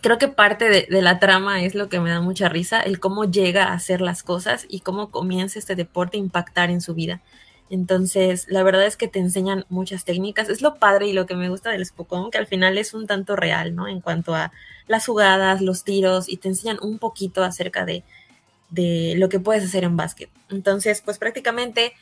creo 0.05 0.19
que 0.19 0.27
parte 0.27 0.69
de, 0.69 0.87
de, 0.87 1.01
la 1.01 1.17
trama 1.17 1.63
es 1.63 1.73
lo 1.73 1.89
que 1.89 1.99
me 1.99 2.11
da 2.11 2.21
mucha 2.21 2.47
risa, 2.47 2.79
el 2.79 2.99
cómo 2.99 3.25
llega 3.25 3.65
a 3.65 3.73
hacer 3.73 4.01
las 4.01 4.21
cosas 4.21 4.67
y 4.69 4.81
cómo 4.81 5.09
comienza 5.09 5.57
este 5.57 5.75
deporte 5.75 6.17
a 6.17 6.19
impactar 6.19 6.69
en 6.69 6.79
su 6.79 6.93
vida. 6.93 7.23
Entonces, 7.71 8.45
la 8.47 8.61
verdad 8.61 8.85
es 8.85 8.97
que 8.97 9.07
te 9.07 9.17
enseñan 9.17 9.65
muchas 9.69 10.05
técnicas. 10.05 10.47
Es 10.49 10.61
lo 10.61 10.75
padre 10.75 11.07
y 11.07 11.13
lo 11.13 11.25
que 11.25 11.35
me 11.35 11.49
gusta 11.49 11.71
del 11.71 11.83
Spokon, 11.83 12.29
que 12.29 12.37
al 12.37 12.45
final 12.45 12.77
es 12.77 12.93
un 12.93 13.07
tanto 13.07 13.35
real, 13.35 13.73
¿no? 13.73 13.87
En 13.87 13.99
cuanto 13.99 14.35
a 14.35 14.51
las 14.87 15.07
jugadas, 15.07 15.61
los 15.61 15.83
tiros, 15.83 16.29
y 16.29 16.37
te 16.37 16.49
enseñan 16.49 16.77
un 16.83 16.99
poquito 16.99 17.43
acerca 17.43 17.83
de, 17.83 18.03
de 18.69 19.15
lo 19.17 19.27
que 19.27 19.39
puedes 19.39 19.63
hacer 19.63 19.85
en 19.85 19.97
básquet. 19.97 20.29
Entonces, 20.51 21.01
pues 21.01 21.17
prácticamente 21.17 21.93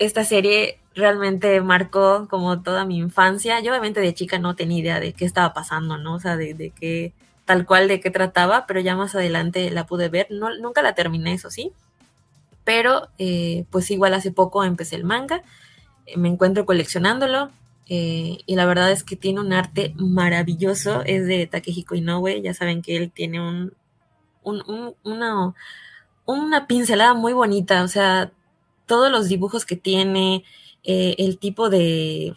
esta 0.00 0.24
serie 0.24 0.80
realmente 0.96 1.60
marcó 1.60 2.26
como 2.28 2.60
toda 2.62 2.84
mi 2.84 2.98
infancia. 2.98 3.60
Yo 3.60 3.70
obviamente 3.70 4.00
de 4.00 4.14
chica 4.14 4.40
no 4.40 4.56
tenía 4.56 4.78
idea 4.80 4.98
de 4.98 5.12
qué 5.12 5.24
estaba 5.24 5.54
pasando, 5.54 5.98
¿no? 5.98 6.14
O 6.14 6.20
sea, 6.20 6.36
de, 6.36 6.54
de 6.54 6.70
qué, 6.70 7.12
tal 7.50 7.66
cual 7.66 7.88
de 7.88 7.98
qué 7.98 8.10
trataba, 8.12 8.64
pero 8.66 8.78
ya 8.78 8.94
más 8.94 9.16
adelante 9.16 9.70
la 9.70 9.84
pude 9.84 10.08
ver. 10.08 10.28
No, 10.30 10.54
nunca 10.56 10.82
la 10.82 10.94
terminé, 10.94 11.32
eso 11.32 11.50
sí 11.50 11.72
pero 12.70 13.08
eh, 13.18 13.64
pues 13.70 13.90
igual 13.90 14.14
hace 14.14 14.30
poco 14.30 14.62
empecé 14.62 14.94
el 14.94 15.02
manga, 15.02 15.42
eh, 16.06 16.16
me 16.16 16.28
encuentro 16.28 16.66
coleccionándolo 16.66 17.50
eh, 17.86 18.38
y 18.46 18.54
la 18.54 18.64
verdad 18.66 18.92
es 18.92 19.02
que 19.02 19.16
tiene 19.16 19.40
un 19.40 19.52
arte 19.52 19.92
maravilloso, 19.96 21.02
es 21.04 21.26
de 21.26 21.48
Takehiko 21.48 21.96
Inoue, 21.96 22.40
ya 22.42 22.54
saben 22.54 22.82
que 22.82 22.96
él 22.96 23.10
tiene 23.10 23.40
un, 23.40 23.74
una, 24.44 25.54
una 26.26 26.66
pincelada 26.68 27.14
muy 27.14 27.32
bonita, 27.32 27.82
o 27.82 27.88
sea, 27.88 28.30
todos 28.86 29.10
los 29.10 29.28
dibujos 29.28 29.64
que 29.66 29.74
tiene, 29.74 30.44
el 30.84 31.38
tipo 31.38 31.70
de, 31.70 32.34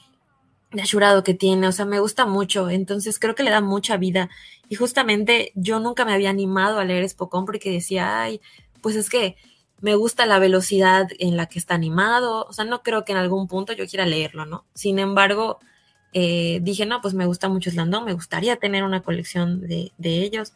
de 0.73 0.81
ashurado 0.81 1.23
que 1.23 1.33
tiene, 1.33 1.67
o 1.67 1.71
sea, 1.71 1.85
me 1.85 1.99
gusta 1.99 2.25
mucho, 2.25 2.69
entonces 2.69 3.19
creo 3.19 3.35
que 3.35 3.43
le 3.43 3.51
da 3.51 3.61
mucha 3.61 3.97
vida. 3.97 4.29
Y 4.69 4.75
justamente 4.75 5.51
yo 5.55 5.79
nunca 5.79 6.03
me 6.05 6.13
había 6.13 6.29
animado 6.29 6.79
a 6.79 6.85
leer 6.85 7.07
Spokon 7.07 7.45
porque 7.45 7.71
decía, 7.71 8.21
ay, 8.21 8.41
pues 8.81 8.95
es 8.95 9.09
que 9.09 9.37
me 9.83 9.95
gusta 9.95 10.25
la 10.25 10.39
velocidad 10.39 11.09
en 11.19 11.37
la 11.37 11.47
que 11.47 11.59
está 11.59 11.75
animado, 11.75 12.45
o 12.47 12.53
sea, 12.53 12.65
no 12.65 12.83
creo 12.83 13.03
que 13.03 13.11
en 13.11 13.17
algún 13.17 13.47
punto 13.47 13.73
yo 13.73 13.85
quiera 13.85 14.05
leerlo, 14.05 14.45
¿no? 14.45 14.65
Sin 14.73 14.97
embargo, 14.97 15.59
eh, 16.13 16.59
dije, 16.61 16.85
no, 16.85 17.01
pues 17.01 17.13
me 17.13 17.25
gusta 17.25 17.49
mucho 17.49 17.69
Slandón, 17.69 18.05
me 18.05 18.13
gustaría 18.13 18.55
tener 18.55 18.83
una 18.83 19.01
colección 19.01 19.61
de, 19.61 19.91
ellos 19.99 20.53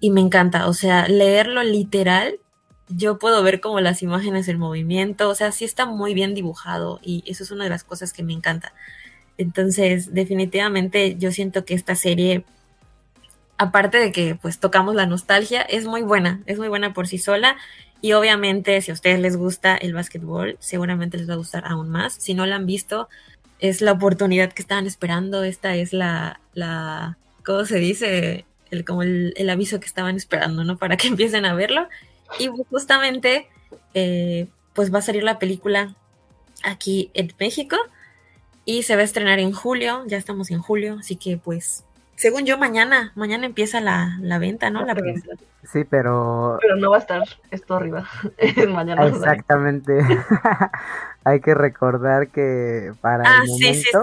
y 0.00 0.10
me 0.10 0.20
encanta, 0.20 0.68
o 0.68 0.74
sea, 0.74 1.06
leerlo 1.06 1.62
literal, 1.62 2.40
yo 2.88 3.18
puedo 3.18 3.42
ver 3.42 3.60
como 3.60 3.80
las 3.80 4.02
imágenes, 4.02 4.48
el 4.48 4.58
movimiento, 4.58 5.28
o 5.28 5.34
sea, 5.34 5.52
sí 5.52 5.64
está 5.64 5.86
muy 5.86 6.14
bien 6.14 6.34
dibujado 6.34 7.00
y 7.02 7.22
eso 7.26 7.44
es 7.44 7.50
una 7.50 7.64
de 7.64 7.70
las 7.70 7.84
cosas 7.84 8.12
que 8.12 8.22
me 8.22 8.32
encanta. 8.32 8.72
Entonces, 9.36 10.14
definitivamente 10.14 11.16
yo 11.16 11.30
siento 11.32 11.64
que 11.64 11.74
esta 11.74 11.94
serie, 11.94 12.44
aparte 13.56 13.98
de 13.98 14.12
que 14.12 14.34
pues 14.34 14.58
tocamos 14.58 14.94
la 14.94 15.06
nostalgia, 15.06 15.62
es 15.62 15.86
muy 15.86 16.02
buena, 16.02 16.42
es 16.46 16.58
muy 16.58 16.68
buena 16.68 16.92
por 16.92 17.06
sí 17.06 17.18
sola 17.18 17.56
y 18.00 18.12
obviamente, 18.12 18.80
si 18.80 18.90
a 18.90 18.94
ustedes 18.94 19.18
les 19.20 19.36
gusta 19.36 19.76
el 19.76 19.92
básquetbol, 19.92 20.56
seguramente 20.60 21.18
les 21.18 21.28
va 21.28 21.34
a 21.34 21.38
gustar 21.38 21.64
aún 21.66 21.88
más. 21.88 22.14
Si 22.14 22.34
no 22.34 22.46
la 22.46 22.56
han 22.56 22.66
visto, 22.66 23.08
es 23.58 23.80
la 23.80 23.92
oportunidad 23.92 24.52
que 24.52 24.62
estaban 24.62 24.86
esperando. 24.86 25.42
Esta 25.42 25.74
es 25.74 25.92
la, 25.92 26.40
la 26.54 27.18
¿cómo 27.44 27.64
se 27.64 27.78
dice? 27.78 28.44
El, 28.70 28.84
como 28.84 29.02
el, 29.02 29.50
aviso 29.50 29.80
que 29.80 29.86
estaban 29.86 30.16
esperando, 30.16 30.62
¿no? 30.62 30.78
Para 30.78 30.96
que 30.96 31.08
empiecen 31.08 31.44
a 31.44 31.54
verlo. 31.54 31.88
Y 32.38 32.48
justamente, 32.70 33.48
eh, 33.94 34.48
pues 34.74 34.92
va 34.92 34.98
a 34.98 35.02
salir 35.02 35.22
la 35.22 35.38
película 35.38 35.94
aquí 36.64 37.10
en 37.14 37.32
México 37.38 37.76
y 38.64 38.82
se 38.82 38.96
va 38.96 39.02
a 39.02 39.04
estrenar 39.04 39.38
en 39.38 39.52
julio. 39.52 40.04
Ya 40.06 40.16
estamos 40.16 40.50
en 40.50 40.60
julio, 40.60 40.96
así 41.00 41.16
que 41.16 41.38
pues 41.38 41.84
según 42.18 42.44
yo, 42.44 42.58
mañana, 42.58 43.12
mañana 43.14 43.46
empieza 43.46 43.80
la, 43.80 44.18
venta, 44.40 44.70
¿no? 44.70 44.84
La 44.84 44.96
sí, 45.62 45.84
pero... 45.88 46.58
Pero 46.60 46.74
no 46.74 46.90
va 46.90 46.96
a 46.96 47.00
estar 47.00 47.22
esto 47.52 47.76
arriba 47.76 48.08
mañana. 48.68 49.06
Exactamente. 49.06 50.00
Hay 51.24 51.40
que 51.40 51.54
recordar 51.54 52.26
que 52.26 52.92
para 53.00 53.22
el 53.22 53.30
ah, 53.30 53.42
momento 53.46 54.02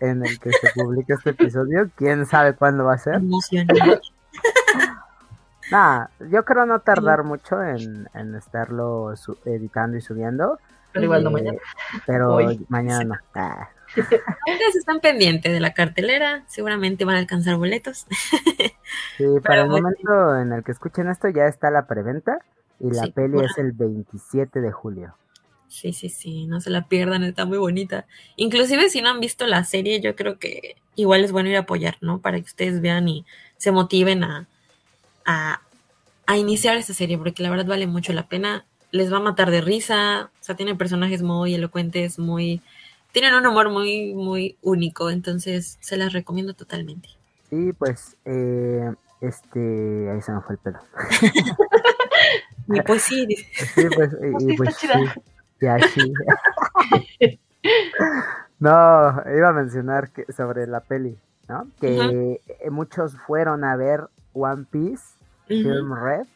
en 0.00 0.24
el 0.24 0.40
que 0.40 0.52
se 0.52 0.70
publique 0.74 1.12
este 1.12 1.30
episodio, 1.30 1.90
quién 1.96 2.24
sabe 2.24 2.54
cuándo 2.54 2.84
va 2.84 2.94
a 2.94 2.98
ser. 2.98 3.20
Nada, 5.70 6.10
yo 6.30 6.44
creo 6.44 6.66
no 6.66 6.80
tardar 6.80 7.24
mucho 7.24 7.62
en, 7.62 8.08
estarlo 8.36 9.14
editando 9.44 9.96
y 9.96 10.00
subiendo. 10.00 10.58
Pero 10.92 11.04
igual 11.04 11.24
no 11.24 11.30
mañana. 11.30 11.58
Pero 12.06 12.38
mañana 12.68 13.04
no. 13.04 13.14
Ah. 13.34 13.68
Ustedes 13.96 14.76
están 14.76 15.00
pendientes 15.00 15.52
de 15.52 15.58
la 15.58 15.74
cartelera, 15.74 16.44
seguramente 16.46 17.04
van 17.04 17.16
a 17.16 17.18
alcanzar 17.18 17.56
boletos. 17.56 18.06
sí, 19.16 19.24
para 19.44 19.62
el 19.62 19.68
momento 19.68 20.36
en 20.36 20.52
el 20.52 20.62
que 20.62 20.70
escuchen 20.70 21.08
esto 21.08 21.28
ya 21.28 21.46
está 21.46 21.72
la 21.72 21.86
preventa 21.86 22.38
y 22.78 22.92
la 22.92 23.08
peli 23.08 23.40
es 23.40 23.58
el 23.58 23.72
27 23.72 24.60
de 24.60 24.70
julio. 24.70 25.16
Sí, 25.66 25.92
sí, 25.92 26.08
sí, 26.08 26.46
no 26.46 26.60
se 26.60 26.70
la 26.70 26.86
pierdan, 26.86 27.24
está 27.24 27.46
muy 27.46 27.58
bonita. 27.58 28.06
Inclusive 28.36 28.90
si 28.90 29.02
no 29.02 29.10
han 29.10 29.20
visto 29.20 29.46
la 29.46 29.64
serie, 29.64 30.00
yo 30.00 30.14
creo 30.14 30.38
que 30.38 30.76
igual 30.94 31.24
es 31.24 31.32
bueno 31.32 31.48
ir 31.48 31.56
a 31.56 31.60
apoyar, 31.60 31.96
¿no? 32.00 32.20
Para 32.20 32.38
que 32.38 32.44
ustedes 32.44 32.80
vean 32.80 33.08
y 33.08 33.24
se 33.56 33.72
motiven 33.72 34.24
a, 34.24 34.48
a, 35.30 35.62
a 36.26 36.36
iniciar 36.36 36.76
esta 36.76 36.94
serie, 36.94 37.18
porque 37.18 37.42
la 37.42 37.50
verdad 37.50 37.66
vale 37.66 37.86
mucho 37.86 38.12
la 38.12 38.28
pena. 38.28 38.66
Les 38.90 39.12
va 39.12 39.18
a 39.18 39.20
matar 39.20 39.50
de 39.50 39.60
risa, 39.60 40.30
o 40.40 40.44
sea, 40.44 40.56
tiene 40.56 40.74
personajes 40.74 41.22
muy 41.22 41.54
elocuentes, 41.54 42.18
muy 42.18 42.60
tienen 43.12 43.34
un 43.34 43.46
humor 43.46 43.70
muy, 43.70 44.14
muy 44.14 44.56
único, 44.62 45.10
entonces 45.10 45.78
se 45.80 45.96
las 45.96 46.12
recomiendo 46.12 46.54
totalmente. 46.54 47.08
Sí, 47.48 47.72
pues, 47.72 48.16
eh, 48.24 48.92
este, 49.20 50.10
ahí 50.10 50.22
se 50.22 50.32
me 50.32 50.40
fue 50.42 50.54
el 50.54 50.58
pelo. 50.58 50.78
y 52.68 52.80
pues 52.82 53.02
sí. 53.02 53.26
Sí, 53.74 53.86
pues, 53.94 54.10
y, 54.40 54.56
pues 54.56 54.76
sí, 54.76 54.88
ya 55.60 55.78
sí. 55.88 56.12
no, 58.60 59.22
iba 59.36 59.48
a 59.48 59.52
mencionar 59.52 60.10
que, 60.10 60.32
sobre 60.32 60.66
la 60.66 60.80
peli, 60.80 61.18
¿no? 61.48 61.66
Que 61.80 62.40
muchos 62.70 63.16
fueron 63.26 63.64
a 63.64 63.74
ver 63.76 64.04
One 64.32 64.66
Piece, 64.70 65.04
Film 65.50 65.92
Red, 65.94 66.26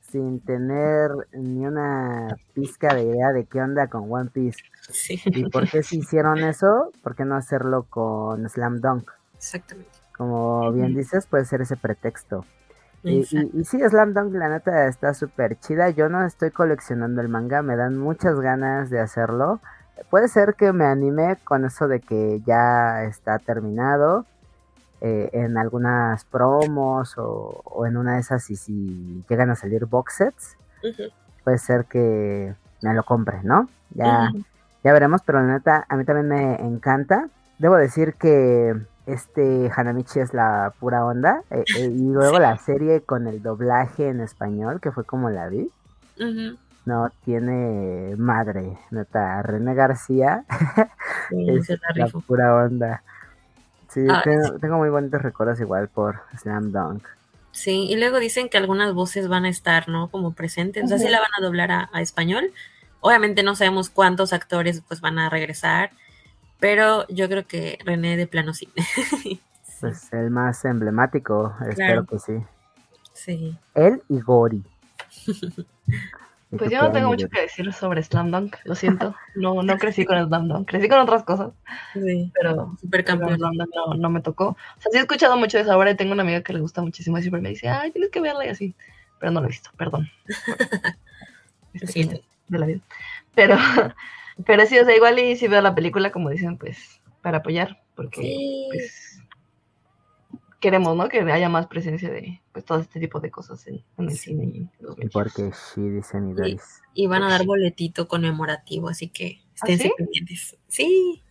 sin 0.00 0.40
tener 0.40 1.10
ni 1.32 1.64
una 1.66 2.36
pizca 2.52 2.92
de 2.94 3.04
idea 3.04 3.32
de 3.32 3.44
qué 3.44 3.62
onda 3.62 3.86
con 3.86 4.12
One 4.12 4.30
Piece. 4.30 4.58
¿Y 5.26 5.48
por 5.50 5.68
qué 5.70 5.84
si 5.84 5.98
hicieron 5.98 6.38
eso? 6.38 6.90
¿Por 7.00 7.14
qué 7.14 7.24
no 7.24 7.36
hacerlo 7.36 7.84
con 7.88 8.48
Slam 8.48 8.80
Dunk? 8.80 9.08
Exactamente. 9.36 9.90
Como 10.16 10.72
bien 10.72 10.94
dices, 10.94 11.26
puede 11.26 11.44
ser 11.44 11.60
ese 11.60 11.76
pretexto. 11.76 12.44
Y, 13.04 13.20
y, 13.20 13.64
sí, 13.64 13.78
Slam 13.88 14.14
Dunk, 14.14 14.34
la 14.34 14.48
neta, 14.48 14.88
está 14.88 15.14
súper 15.14 15.60
chida. 15.60 15.90
Yo 15.90 16.08
no 16.08 16.24
estoy 16.26 16.50
coleccionando 16.50 17.20
el 17.20 17.28
manga, 17.28 17.62
me 17.62 17.76
dan 17.76 17.96
muchas 17.96 18.40
ganas 18.40 18.90
de 18.90 18.98
hacerlo. 18.98 19.60
Puede 20.10 20.26
ser 20.26 20.54
que 20.54 20.72
me 20.72 20.86
anime 20.86 21.36
con 21.44 21.64
eso 21.64 21.86
de 21.86 22.00
que 22.00 22.42
ya 22.44 23.04
está 23.04 23.38
terminado 23.38 24.26
eh, 25.00 25.30
en 25.32 25.58
algunas 25.58 26.24
promos 26.24 27.14
o, 27.18 27.84
en 27.86 27.96
una 27.96 28.14
de 28.14 28.20
esas 28.20 28.50
y 28.50 28.56
si 28.56 29.24
llegan 29.28 29.50
a 29.50 29.56
salir 29.56 29.86
box 29.86 30.14
sets. 30.14 30.56
Puede 31.44 31.58
ser 31.58 31.84
que 31.86 32.54
me 32.82 32.94
lo 32.94 33.04
compre, 33.04 33.42
¿no? 33.42 33.68
Ya, 33.94 34.30
ya 34.84 34.92
veremos, 34.92 35.22
pero 35.24 35.40
la 35.40 35.54
neta, 35.54 35.84
a 35.88 35.96
mí 35.96 36.04
también 36.04 36.28
me 36.28 36.54
encanta. 36.64 37.28
Debo 37.58 37.76
decir 37.76 38.14
que 38.14 38.76
este 39.06 39.70
Hanamichi 39.74 40.20
es 40.20 40.34
la 40.34 40.72
pura 40.78 41.04
onda. 41.04 41.42
Eh, 41.50 41.64
eh, 41.78 41.86
y 41.86 42.08
luego 42.12 42.38
la 42.38 42.56
serie 42.58 43.00
con 43.02 43.26
el 43.26 43.42
doblaje 43.42 44.08
en 44.08 44.20
español, 44.20 44.80
que 44.80 44.92
fue 44.92 45.04
como 45.04 45.30
la 45.30 45.48
vi. 45.48 45.70
No, 46.84 47.10
tiene 47.24 48.14
madre, 48.16 48.78
neta. 48.90 49.42
René 49.42 49.74
García 49.74 50.44
es 51.30 51.68
la 51.94 52.06
pura 52.26 52.54
onda. 52.54 53.02
Sí, 53.96 54.06
ah, 54.08 54.22
tengo, 54.60 54.76
muy 54.76 54.90
bonitos 54.90 55.22
recuerdos 55.22 55.58
igual 55.58 55.88
por 55.88 56.20
Slam 56.38 56.70
Dunk. 56.70 57.02
Sí, 57.50 57.86
y 57.88 57.96
luego 57.96 58.18
dicen 58.18 58.48
que 58.48 58.58
algunas 58.58 58.92
voces 58.92 59.26
van 59.26 59.46
a 59.46 59.48
estar, 59.48 59.88
¿no? 59.88 60.08
Como 60.08 60.32
presentes. 60.32 60.84
O 60.84 60.88
sea, 60.88 60.98
sí 60.98 61.08
la 61.08 61.20
van 61.20 61.30
a 61.38 61.42
doblar 61.42 61.72
a, 61.72 61.90
a 61.92 62.02
español. 62.02 62.52
Obviamente 63.00 63.42
no 63.42 63.56
sabemos 63.56 63.90
cuántos 63.90 64.32
actores 64.32 64.82
pues 64.86 65.00
van 65.00 65.18
a 65.18 65.30
regresar 65.30 65.90
pero 66.58 67.06
yo 67.08 67.28
creo 67.28 67.46
que 67.46 67.78
René 67.84 68.16
de 68.16 68.26
plano 68.26 68.54
sí. 68.54 68.68
pues 69.80 70.12
el 70.12 70.30
más 70.30 70.64
emblemático, 70.64 71.54
espero 71.68 72.06
que 72.06 72.18
sí. 72.18 72.32
Sí. 73.12 73.58
Él 73.74 74.02
y 74.08 74.20
Gori. 74.20 74.62
Pues 76.50 76.70
yo 76.70 76.80
no 76.80 76.92
tengo 76.92 77.08
mucho 77.08 77.28
que 77.28 77.40
decir 77.40 77.72
sobre 77.72 78.02
Slam 78.02 78.30
Dunk, 78.30 78.56
lo 78.64 78.74
siento. 78.76 79.14
No, 79.34 79.62
no 79.62 79.78
crecí 79.78 80.04
con 80.04 80.24
Slam 80.26 80.48
Dunk, 80.48 80.68
crecí 80.68 80.88
con 80.88 81.00
otras 81.00 81.24
cosas. 81.24 81.50
Sí, 81.92 82.30
pero 82.40 82.76
Supercampeón. 82.80 83.36
Slam 83.36 83.56
Dunk 83.56 83.70
no, 83.74 83.94
no, 83.94 84.10
me 84.10 84.20
tocó. 84.20 84.50
O 84.50 84.80
sea, 84.80 84.92
sí 84.92 84.98
he 84.98 85.00
escuchado 85.00 85.36
mucho 85.36 85.58
de 85.58 85.64
esa 85.64 85.76
obra 85.76 85.90
y 85.90 85.96
tengo 85.96 86.12
una 86.12 86.22
amiga 86.22 86.42
que 86.42 86.52
le 86.52 86.60
gusta 86.60 86.82
muchísimo 86.82 87.18
y 87.18 87.22
siempre 87.22 87.40
me 87.40 87.48
dice, 87.48 87.68
ay, 87.68 87.90
tienes 87.90 88.10
que 88.10 88.20
verla 88.20 88.46
y 88.46 88.50
así. 88.50 88.74
Pero 89.18 89.32
no 89.32 89.40
lo 89.40 89.46
he 89.46 89.50
visto, 89.50 89.70
perdón. 89.76 90.08
Este, 91.74 92.22
de 92.48 92.58
la 92.58 92.66
vida. 92.66 92.80
Pero, 93.34 93.56
pero 94.46 94.64
sí, 94.66 94.78
o 94.78 94.84
sea, 94.84 94.96
igual 94.96 95.18
y 95.18 95.36
si 95.36 95.48
veo 95.48 95.60
la 95.60 95.74
película, 95.74 96.10
como 96.10 96.30
dicen, 96.30 96.56
pues 96.56 97.00
para 97.20 97.38
apoyar, 97.38 97.82
porque 97.94 98.68
pues 98.70 99.05
queremos, 100.60 100.96
¿no? 100.96 101.08
Que 101.08 101.20
haya 101.20 101.48
más 101.48 101.66
presencia 101.66 102.10
de 102.10 102.40
pues 102.52 102.64
todo 102.64 102.78
este 102.78 103.00
tipo 103.00 103.20
de 103.20 103.30
cosas 103.30 103.66
en, 103.66 103.84
el 103.98 104.10
cine 104.10 104.44
y 104.44 104.56
en 104.58 104.70
los 104.80 104.96
medios. 104.96 105.12
Porque 105.12 105.50
sí, 105.52 105.88
dicen 105.88 106.34
y, 106.44 106.56
y 106.94 107.06
van 107.06 107.22
a 107.22 107.28
dar 107.28 107.44
boletito 107.44 108.08
conmemorativo, 108.08 108.88
así 108.88 109.08
que 109.08 109.40
¿Ah, 109.62 109.66
estén 109.68 109.92
pendientes. 109.96 110.56
Sí, 110.68 111.22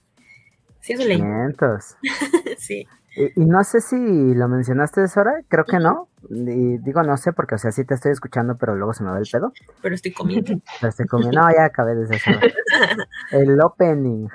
sí, 0.79 0.93
eso 0.93 1.05
leí. 1.05 1.21
sí. 2.57 2.87
Y, 3.15 3.39
no 3.39 3.63
sé 3.63 3.81
si 3.81 3.95
lo 3.95 4.47
mencionaste 4.47 5.01
de 5.01 5.09
hora, 5.15 5.41
creo 5.47 5.65
que 5.65 5.79
no. 5.79 6.09
Y 6.29 6.77
digo 6.79 7.03
no 7.03 7.17
sé 7.17 7.33
porque, 7.33 7.55
o 7.55 7.57
sea, 7.57 7.71
sí 7.71 7.85
te 7.85 7.93
estoy 7.93 8.11
escuchando, 8.11 8.57
pero 8.57 8.75
luego 8.75 8.93
se 8.93 9.03
me 9.03 9.11
va 9.11 9.19
el 9.19 9.27
pedo. 9.31 9.53
Pero 9.81 9.95
estoy 9.95 10.11
comiendo. 10.11 10.59
Pero 10.79 10.89
estoy 10.89 11.05
comiendo. 11.05 11.41
No, 11.41 11.51
ya 11.51 11.65
acabé 11.65 11.95
de 11.95 12.15
eso. 12.15 12.31
El 13.31 13.61
opening. 13.61 14.27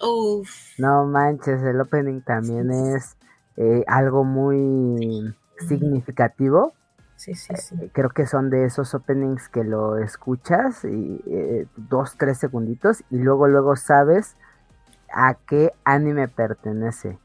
Uf. 0.00 0.78
No 0.78 1.06
manches, 1.06 1.62
el 1.62 1.80
opening 1.80 2.20
también 2.20 2.70
es 2.70 3.15
eh, 3.56 3.84
algo 3.86 4.24
muy 4.24 5.34
significativo. 5.68 6.74
Sí, 7.16 7.34
sí, 7.34 7.54
sí. 7.56 7.74
Eh, 7.80 7.90
creo 7.92 8.10
que 8.10 8.26
son 8.26 8.50
de 8.50 8.66
esos 8.66 8.94
openings 8.94 9.48
que 9.48 9.64
lo 9.64 9.96
escuchas 9.96 10.84
y 10.84 11.22
eh, 11.26 11.66
dos, 11.76 12.16
tres 12.18 12.38
segunditos 12.38 13.02
y 13.10 13.18
luego, 13.18 13.48
luego 13.48 13.76
sabes 13.76 14.36
a 15.12 15.34
qué 15.34 15.72
anime 15.84 16.28
pertenece. 16.28 17.18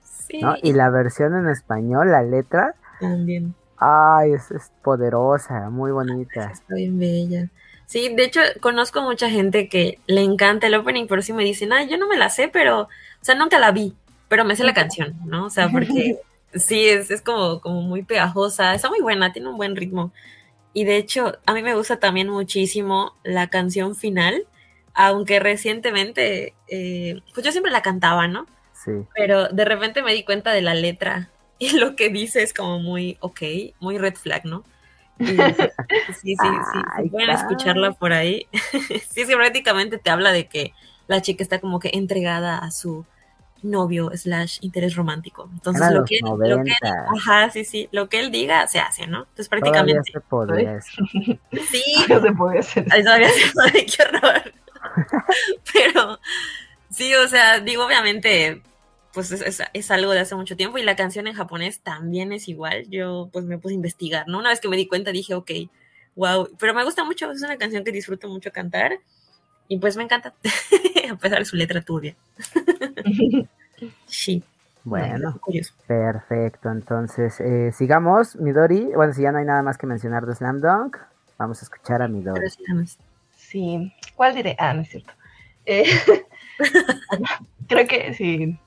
Y 0.63 0.71
la 0.71 0.89
versión 0.89 1.35
en 1.35 1.49
español, 1.49 2.11
la 2.11 2.23
letra. 2.23 2.75
También. 3.01 3.53
Ay, 3.77 4.31
es, 4.33 4.49
es 4.51 4.71
poderosa, 4.81 5.69
muy 5.69 5.91
bonita. 5.91 6.51
Está 6.51 6.75
bien 6.75 6.97
bella. 6.97 7.49
Sí, 7.85 8.15
de 8.15 8.23
hecho, 8.23 8.39
conozco 8.61 9.01
mucha 9.01 9.29
gente 9.29 9.67
que 9.67 9.99
le 10.07 10.21
encanta 10.21 10.67
el 10.67 10.75
opening, 10.75 11.07
pero 11.09 11.21
sí 11.21 11.33
me 11.33 11.43
dicen, 11.43 11.73
ay, 11.73 11.89
yo 11.89 11.97
no 11.97 12.07
me 12.07 12.17
la 12.17 12.29
sé, 12.29 12.47
pero, 12.47 12.83
o 12.83 12.87
sea, 13.19 13.35
nunca 13.35 13.59
la 13.59 13.71
vi, 13.71 13.97
pero 14.31 14.45
me 14.45 14.55
sé 14.55 14.63
la 14.63 14.73
canción, 14.73 15.13
¿no? 15.25 15.47
O 15.47 15.49
sea, 15.49 15.67
porque 15.67 16.17
sí, 16.55 16.87
es, 16.87 17.11
es 17.11 17.21
como, 17.21 17.59
como 17.59 17.81
muy 17.81 18.01
pegajosa, 18.03 18.73
está 18.73 18.87
muy 18.87 19.01
buena, 19.01 19.33
tiene 19.33 19.49
un 19.49 19.57
buen 19.57 19.75
ritmo. 19.75 20.13
Y 20.71 20.85
de 20.85 20.95
hecho, 20.95 21.37
a 21.45 21.53
mí 21.53 21.61
me 21.61 21.75
gusta 21.75 21.99
también 21.99 22.29
muchísimo 22.29 23.13
la 23.25 23.49
canción 23.49 23.93
final, 23.93 24.47
aunque 24.93 25.41
recientemente, 25.41 26.53
eh, 26.69 27.19
pues 27.33 27.45
yo 27.45 27.51
siempre 27.51 27.73
la 27.73 27.81
cantaba, 27.81 28.29
¿no? 28.29 28.45
Pero 29.13 29.49
de 29.49 29.65
repente 29.65 30.01
me 30.01 30.13
di 30.13 30.23
cuenta 30.23 30.53
de 30.53 30.61
la 30.61 30.75
letra 30.75 31.29
y 31.59 31.77
lo 31.77 31.97
que 31.97 32.07
dice 32.07 32.41
es 32.41 32.53
como 32.53 32.79
muy, 32.79 33.17
ok, 33.19 33.41
muy 33.81 33.97
red 33.97 34.15
flag, 34.15 34.45
¿no? 34.45 34.63
sí, 35.19 35.35
sí, 36.21 36.35
sí, 36.37 37.09
pueden 37.09 37.31
escucharla 37.31 37.91
por 37.91 38.13
ahí. 38.13 38.47
sí, 39.09 39.25
sí, 39.25 39.35
prácticamente 39.35 39.97
te 39.97 40.09
habla 40.09 40.31
de 40.31 40.47
que 40.47 40.73
la 41.07 41.21
chica 41.21 41.43
está 41.43 41.59
como 41.59 41.81
que 41.81 41.91
entregada 41.93 42.59
a 42.59 42.71
su 42.71 43.05
novio 43.63 44.11
slash 44.15 44.57
interés 44.61 44.95
romántico. 44.95 45.49
Entonces 45.51 45.91
lo 45.91 46.03
que, 46.05 46.19
lo 46.21 46.63
que, 46.63 46.73
ajá, 47.15 47.49
sí, 47.49 47.65
sí, 47.65 47.89
lo 47.91 48.09
que 48.09 48.19
él 48.19 48.31
diga 48.31 48.67
se 48.67 48.79
hace, 48.79 49.07
¿no? 49.07 49.19
Entonces 49.19 49.49
prácticamente. 49.49 50.11
Sí, 51.69 51.83
no 52.09 52.21
se 52.21 52.31
puede 52.31 52.59
hacer. 52.59 52.85
qué 52.91 54.03
horror. 54.03 54.53
Pero 55.73 56.19
sí, 56.89 57.13
o 57.15 57.27
sea, 57.27 57.59
digo, 57.59 57.85
obviamente 57.85 58.61
pues 59.13 59.31
es, 59.31 59.91
algo 59.91 60.11
de 60.11 60.21
hace 60.21 60.35
mucho 60.35 60.55
tiempo 60.55 60.77
y 60.77 60.83
la 60.83 60.95
canción 60.95 61.27
en 61.27 61.33
japonés 61.33 61.81
también 61.81 62.31
es 62.31 62.47
igual. 62.47 62.85
Yo 62.89 63.29
pues 63.31 63.45
me 63.45 63.57
puse 63.57 63.73
a 63.73 63.75
investigar, 63.75 64.27
¿no? 64.27 64.39
Una 64.39 64.49
vez 64.49 64.61
que 64.61 64.69
me 64.69 64.77
di 64.77 64.87
cuenta 64.87 65.11
dije, 65.11 65.33
ok, 65.33 65.51
wow, 66.15 66.49
pero 66.57 66.73
me 66.73 66.83
gusta 66.83 67.03
mucho, 67.03 67.29
es 67.31 67.41
una 67.41 67.57
canción 67.57 67.83
que 67.83 67.91
disfruto 67.91 68.29
mucho 68.29 68.51
cantar 68.51 68.99
y 69.67 69.77
pues 69.77 69.97
me 69.97 70.03
encanta, 70.03 70.33
a 71.11 71.15
pesar 71.15 71.39
de 71.39 71.45
su 71.45 71.55
letra 71.55 71.81
turbia. 71.81 72.15
sí. 74.05 74.43
Bueno, 74.83 75.39
perfecto. 75.85 76.71
Entonces, 76.71 77.39
eh, 77.39 77.71
sigamos, 77.71 78.35
Midori. 78.35 78.85
Bueno, 78.95 79.13
si 79.13 79.21
ya 79.21 79.31
no 79.31 79.37
hay 79.37 79.45
nada 79.45 79.61
más 79.61 79.77
que 79.77 79.85
mencionar 79.85 80.25
de 80.25 80.33
Slam 80.33 80.59
Dunk, 80.59 80.97
vamos 81.37 81.61
a 81.61 81.65
escuchar 81.65 82.01
a 82.01 82.07
Midori. 82.07 82.41
Sí, 83.35 83.93
¿cuál 84.15 84.33
diré? 84.33 84.55
Ah, 84.57 84.73
no 84.73 84.81
es 84.81 84.89
cierto. 84.89 85.13
Eh, 85.65 85.85
creo 87.67 87.87
que 87.87 88.13
sí, 88.15 88.57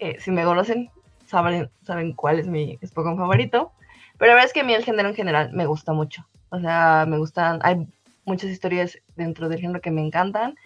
eh, 0.00 0.16
si 0.20 0.30
me 0.30 0.44
conocen, 0.44 0.90
saben, 1.26 1.70
saben 1.82 2.12
cuál 2.12 2.38
es 2.38 2.46
mi 2.46 2.78
Pokémon 2.94 3.16
favorito. 3.16 3.72
Pero 4.18 4.30
la 4.30 4.34
verdad 4.34 4.48
es 4.48 4.52
que 4.52 4.60
a 4.60 4.64
mí 4.64 4.74
el 4.74 4.84
género 4.84 5.08
en 5.08 5.14
general 5.14 5.52
me 5.52 5.66
gusta 5.66 5.92
mucho. 5.92 6.26
O 6.50 6.60
sea, 6.60 7.06
me 7.08 7.18
gustan, 7.18 7.60
hay 7.62 7.86
muchas 8.24 8.50
historias 8.50 8.98
dentro 9.16 9.48
del 9.48 9.60
género 9.60 9.80
que 9.80 9.90
me 9.90 10.04
encantan. 10.04 10.56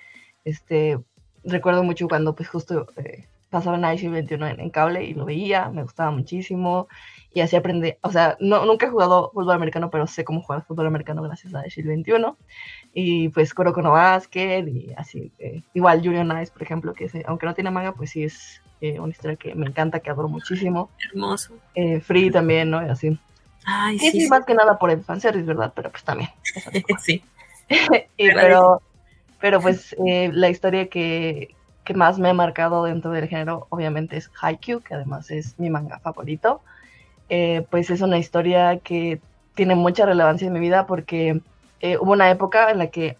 Este, 0.44 0.98
recuerdo 1.44 1.82
mucho 1.82 2.08
cuando 2.08 2.34
pues 2.34 2.48
justo 2.48 2.86
eh, 2.96 3.26
pasaba 3.50 3.76
en 3.76 3.98
IC 3.98 4.10
21 4.10 4.46
en, 4.46 4.70
cable 4.70 5.04
y 5.04 5.14
lo 5.14 5.24
veía, 5.24 5.68
me 5.68 5.82
gustaba 5.82 6.10
muchísimo 6.10 6.88
y 7.34 7.40
así 7.40 7.56
aprendí, 7.56 7.94
o 8.02 8.10
sea, 8.10 8.36
no, 8.40 8.64
nunca 8.66 8.86
he 8.86 8.90
jugado 8.90 9.30
fútbol 9.32 9.54
americano, 9.54 9.90
pero 9.90 10.06
sé 10.06 10.24
cómo 10.24 10.42
jugar 10.42 10.64
fútbol 10.64 10.86
americano 10.86 11.22
gracias 11.22 11.54
a 11.54 11.66
IC 11.66 11.84
21 11.84 12.36
y 12.94 13.28
pues 13.30 13.54
Kuroko 13.54 13.82
no 13.82 13.92
Basket 13.92 14.66
y 14.66 14.92
así, 14.96 15.32
eh, 15.38 15.62
igual 15.74 16.02
Junior 16.02 16.24
Nice, 16.26 16.52
por 16.52 16.62
ejemplo, 16.62 16.94
que 16.94 17.10
aunque 17.26 17.46
no 17.46 17.54
tiene 17.54 17.70
manga, 17.70 17.92
pues 17.92 18.10
sí 18.10 18.24
es 18.24 18.62
eh, 18.82 18.98
una 18.98 19.12
historia 19.12 19.36
que 19.36 19.54
me 19.54 19.66
encanta, 19.66 20.00
que 20.00 20.10
adoro 20.10 20.28
muchísimo. 20.28 20.90
Hermoso. 21.12 21.54
Eh, 21.76 22.00
Free 22.00 22.32
también, 22.32 22.68
¿no? 22.68 22.84
Y 22.84 22.90
así. 22.90 23.16
Ay, 23.64 23.96
sí, 23.96 24.10
sí, 24.10 24.28
más 24.28 24.44
que 24.44 24.54
nada 24.54 24.76
por 24.76 24.90
el 24.90 25.04
fanservice, 25.04 25.46
¿verdad? 25.46 25.72
Pero 25.76 25.90
pues 25.92 26.02
también. 26.02 26.30
sí. 27.00 27.22
pero, 28.16 28.82
pero 29.42 29.60
pues 29.60 29.94
eh, 30.06 30.30
la 30.32 30.48
historia 30.48 30.88
que, 30.88 31.54
que, 31.84 31.94
más 31.94 32.18
me 32.18 32.30
ha 32.30 32.34
marcado 32.34 32.84
dentro 32.84 33.10
del 33.10 33.28
género, 33.28 33.66
obviamente, 33.70 34.16
es 34.16 34.30
Haikyuu, 34.40 34.80
que 34.80 34.94
además 34.94 35.30
es 35.30 35.58
mi 35.58 35.68
manga 35.68 35.98
favorito. 35.98 36.62
Eh, 37.28 37.66
pues 37.70 37.90
es 37.90 38.00
una 38.00 38.18
historia 38.18 38.78
que 38.78 39.20
tiene 39.54 39.74
mucha 39.74 40.06
relevancia 40.06 40.46
en 40.46 40.52
mi 40.52 40.60
vida 40.60 40.86
porque 40.86 41.40
hubo 42.00 42.12
una 42.12 42.30
época 42.30 42.70
en 42.70 42.78
la 42.78 42.86
que, 42.86 43.18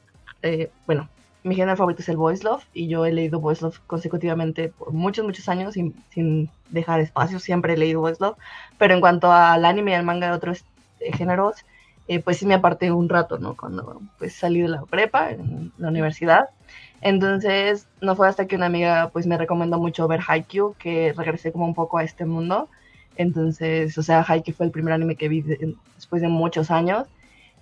bueno, 0.87 1.09
mi 1.43 1.57
género 1.57 1.77
favorito 1.77 2.03
es 2.03 2.09
el 2.09 2.17
voice 2.17 2.45
love 2.45 2.65
y 2.73 2.87
yo 2.87 3.05
he 3.05 3.13
leído 3.13 3.41
voice 3.41 3.63
love 3.65 3.81
consecutivamente 3.87 4.69
por 4.69 4.93
muchos, 4.93 5.25
muchos 5.25 5.49
años 5.49 5.75
sin, 5.75 5.95
sin 6.11 6.49
dejar 6.71 7.01
espacio, 7.01 7.41
siempre 7.41 7.75
he 7.75 7.77
leído 7.77 8.01
voice 8.01 8.23
love, 8.23 8.37
pero 8.79 8.95
en 8.95 9.01
cuanto 9.01 9.33
al 9.33 9.65
anime 9.65 9.91
y 9.91 9.95
al 9.95 10.05
manga 10.05 10.29
de 10.29 10.35
otros 10.35 10.65
eh, 11.01 11.13
géneros, 11.17 11.65
eh, 12.09 12.21
pues 12.21 12.39
sí 12.39 12.47
me 12.47 12.55
aparté 12.55 12.91
un 12.91 13.09
rato, 13.09 13.39
¿no? 13.39 13.57
Cuando 13.57 14.01
pues 14.19 14.35
salí 14.35 14.61
de 14.61 14.69
la 14.69 14.83
prepa, 14.83 15.31
en 15.31 15.73
la 15.79 15.89
universidad. 15.89 16.49
Entonces, 17.01 17.89
no 18.01 18.17
fue 18.17 18.29
hasta 18.29 18.47
que 18.47 18.57
una 18.57 18.67
amiga 18.67 19.11
pues 19.13 19.27
me 19.27 19.39
recomendó 19.39 19.79
mucho 19.79 20.07
ver 20.09 20.21
Haikyuu 20.27 20.75
que 20.79 21.13
regresé 21.17 21.53
como 21.53 21.67
un 21.67 21.75
poco 21.75 21.99
a 21.99 22.05
este 22.05 22.25
mundo. 22.25 22.69
Entonces, 23.17 23.97
o 23.99 24.03
sea, 24.03 24.25
Haikyuu 24.27 24.55
fue 24.55 24.67
el 24.67 24.73
primer 24.73 24.95
anime 24.95 25.17
que 25.17 25.29
vi 25.29 25.43
después 25.43 26.23
de 26.23 26.29
muchos 26.29 26.71
años 26.71 27.07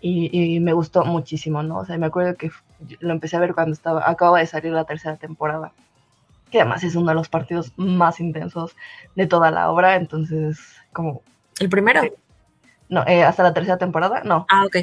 y, 0.01 0.61
me 0.61 0.73
gustó 0.73 1.05
muchísimo, 1.05 1.63
¿no? 1.63 1.79
O 1.79 1.85
sea, 1.85 1.99
me 1.99 2.07
acuerdo 2.07 2.35
que 2.37 2.51
lo 3.01 3.13
empecé 3.13 3.37
a 3.37 3.41
ver 3.41 3.55
cuando 3.55 3.73
estaba, 3.73 4.09
acababa 4.09 4.39
de 4.39 4.47
salir 4.47 4.73
la 4.73 4.85
tercera 4.85 5.17
temporada, 5.17 5.73
que 6.51 6.61
además 6.61 6.83
es 6.85 6.97
uno 6.97 7.09
de 7.09 7.15
los 7.15 7.29
partidos 7.29 7.73
más 7.77 8.21
intensos 8.21 8.75
de 9.15 9.27
toda 9.27 9.51
la 9.51 9.71
obra, 9.71 9.97
entonces, 9.97 10.59
como... 10.93 11.23
¿El 11.59 11.69
primero? 11.69 12.01
No, 12.91 13.07
eh, 13.07 13.23
hasta 13.23 13.43
la 13.43 13.55
tercera 13.55 13.79
temporada, 13.79 14.23
no. 14.25 14.45
Ah, 14.51 14.67
ok. 14.67 14.77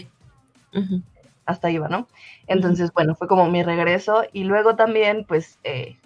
Hasta 1.46 1.70
iba, 1.70 1.88
¿no? 1.88 2.08
Entonces, 2.48 2.92
bueno, 2.94 3.16
fue 3.16 3.28
como 3.28 3.50
mi 3.50 3.64
regreso 3.64 4.24
y 4.34 4.46
luego 4.46 4.76
también, 4.76 5.26
pues, 5.28 5.60
eh, 5.64 5.98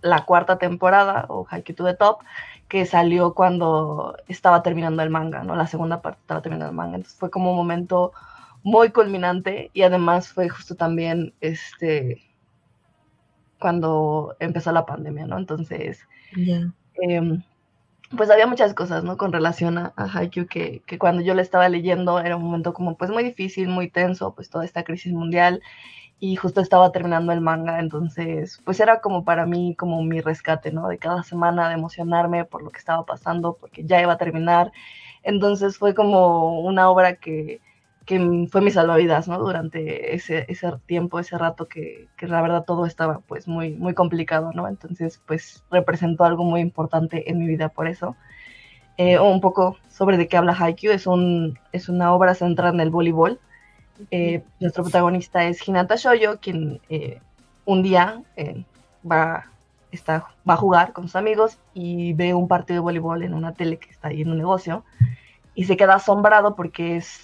la 0.00 0.24
cuarta 0.24 0.58
temporada, 0.58 1.26
o 1.28 1.46
Haikyuu 1.48 1.76
to 1.76 1.84
the 1.84 1.94
Top, 1.94 2.20
que 2.68 2.86
salió 2.86 3.34
cuando 3.34 4.16
estaba 4.28 4.62
terminando 4.62 5.02
el 5.02 5.10
manga, 5.10 5.42
¿no? 5.42 5.56
La 5.56 5.66
segunda 5.66 6.00
parte 6.00 6.20
estaba 6.20 6.40
terminando 6.40 6.70
el 6.70 6.76
manga. 6.76 6.96
Entonces 6.96 7.18
fue 7.18 7.30
como 7.30 7.50
un 7.50 7.56
momento 7.56 8.12
muy 8.62 8.90
culminante 8.90 9.70
y 9.74 9.82
además 9.82 10.28
fue 10.32 10.48
justo 10.48 10.76
también 10.76 11.34
este 11.40 12.22
cuando 13.58 14.36
empezó 14.38 14.72
la 14.72 14.86
pandemia, 14.86 15.26
¿no? 15.26 15.36
Entonces, 15.36 16.06
em, 16.94 17.42
pues 18.16 18.30
había 18.30 18.46
muchas 18.46 18.74
cosas, 18.74 19.04
¿no? 19.04 19.16
Con 19.16 19.32
relación 19.32 19.78
a, 19.78 19.92
a 19.96 20.28
que, 20.30 20.46
que, 20.84 20.98
cuando 20.98 21.22
yo 21.22 21.34
le 21.34 21.42
estaba 21.42 21.68
leyendo 21.68 22.18
era 22.20 22.36
un 22.36 22.42
momento 22.44 22.72
como 22.74 22.96
pues 22.96 23.10
muy 23.10 23.22
difícil, 23.24 23.68
muy 23.68 23.88
tenso, 23.88 24.34
pues 24.34 24.50
toda 24.50 24.64
esta 24.64 24.84
crisis 24.84 25.12
mundial 25.12 25.62
y 26.20 26.36
justo 26.36 26.60
estaba 26.60 26.92
terminando 26.92 27.32
el 27.32 27.40
manga, 27.40 27.80
entonces 27.80 28.60
pues 28.64 28.80
era 28.80 29.00
como 29.00 29.24
para 29.24 29.46
mí 29.46 29.74
como 29.76 30.02
mi 30.02 30.20
rescate, 30.20 30.72
¿no? 30.72 30.88
De 30.88 30.98
cada 30.98 31.22
semana 31.22 31.68
de 31.68 31.74
emocionarme 31.74 32.44
por 32.44 32.62
lo 32.62 32.70
que 32.70 32.78
estaba 32.78 33.06
pasando, 33.06 33.56
porque 33.60 33.84
ya 33.84 34.00
iba 34.02 34.12
a 34.14 34.18
terminar, 34.18 34.72
entonces 35.22 35.78
fue 35.78 35.94
como 35.94 36.60
una 36.60 36.90
obra 36.90 37.16
que, 37.16 37.60
que 38.10 38.48
fue 38.50 38.60
mi 38.60 38.72
salvavidas, 38.72 39.28
¿no? 39.28 39.38
Durante 39.38 40.16
ese, 40.16 40.44
ese 40.48 40.72
tiempo, 40.84 41.20
ese 41.20 41.38
rato 41.38 41.68
que, 41.68 42.08
que, 42.16 42.26
la 42.26 42.42
verdad 42.42 42.64
todo 42.64 42.84
estaba 42.84 43.20
pues 43.20 43.46
muy, 43.46 43.70
muy 43.74 43.94
complicado, 43.94 44.50
¿no? 44.52 44.66
Entonces 44.66 45.22
pues 45.26 45.62
representó 45.70 46.24
algo 46.24 46.42
muy 46.42 46.60
importante 46.60 47.30
en 47.30 47.38
mi 47.38 47.46
vida 47.46 47.68
por 47.68 47.86
eso. 47.86 48.16
Eh, 48.96 49.20
un 49.20 49.40
poco 49.40 49.76
sobre 49.88 50.16
de 50.16 50.26
qué 50.26 50.36
habla 50.36 50.56
Haikyuu, 50.58 50.92
es, 50.92 51.06
un, 51.06 51.56
es 51.70 51.88
una 51.88 52.12
obra 52.12 52.34
centrada 52.34 52.74
en 52.74 52.80
el 52.80 52.90
voleibol, 52.90 53.38
eh, 54.10 54.42
nuestro 54.58 54.82
protagonista 54.82 55.44
es 55.44 55.68
Hinata 55.68 55.94
Shoyo, 55.94 56.40
quien 56.40 56.80
eh, 56.88 57.20
un 57.64 57.84
día 57.84 58.24
va, 59.08 59.46
está, 59.92 60.26
va 60.48 60.54
a 60.54 60.56
jugar 60.56 60.92
con 60.92 61.04
sus 61.04 61.14
amigos 61.14 61.58
y 61.74 62.12
ve 62.14 62.34
un 62.34 62.48
partido 62.48 62.78
de 62.78 62.80
voleibol 62.80 63.22
en 63.22 63.34
una 63.34 63.54
tele 63.54 63.76
que 63.78 63.90
está 63.90 64.08
ahí 64.08 64.22
en 64.22 64.32
un 64.32 64.38
negocio 64.38 64.84
y 65.60 65.64
se 65.64 65.76
queda 65.76 65.96
asombrado 65.96 66.56
porque 66.56 66.96
es, 66.96 67.20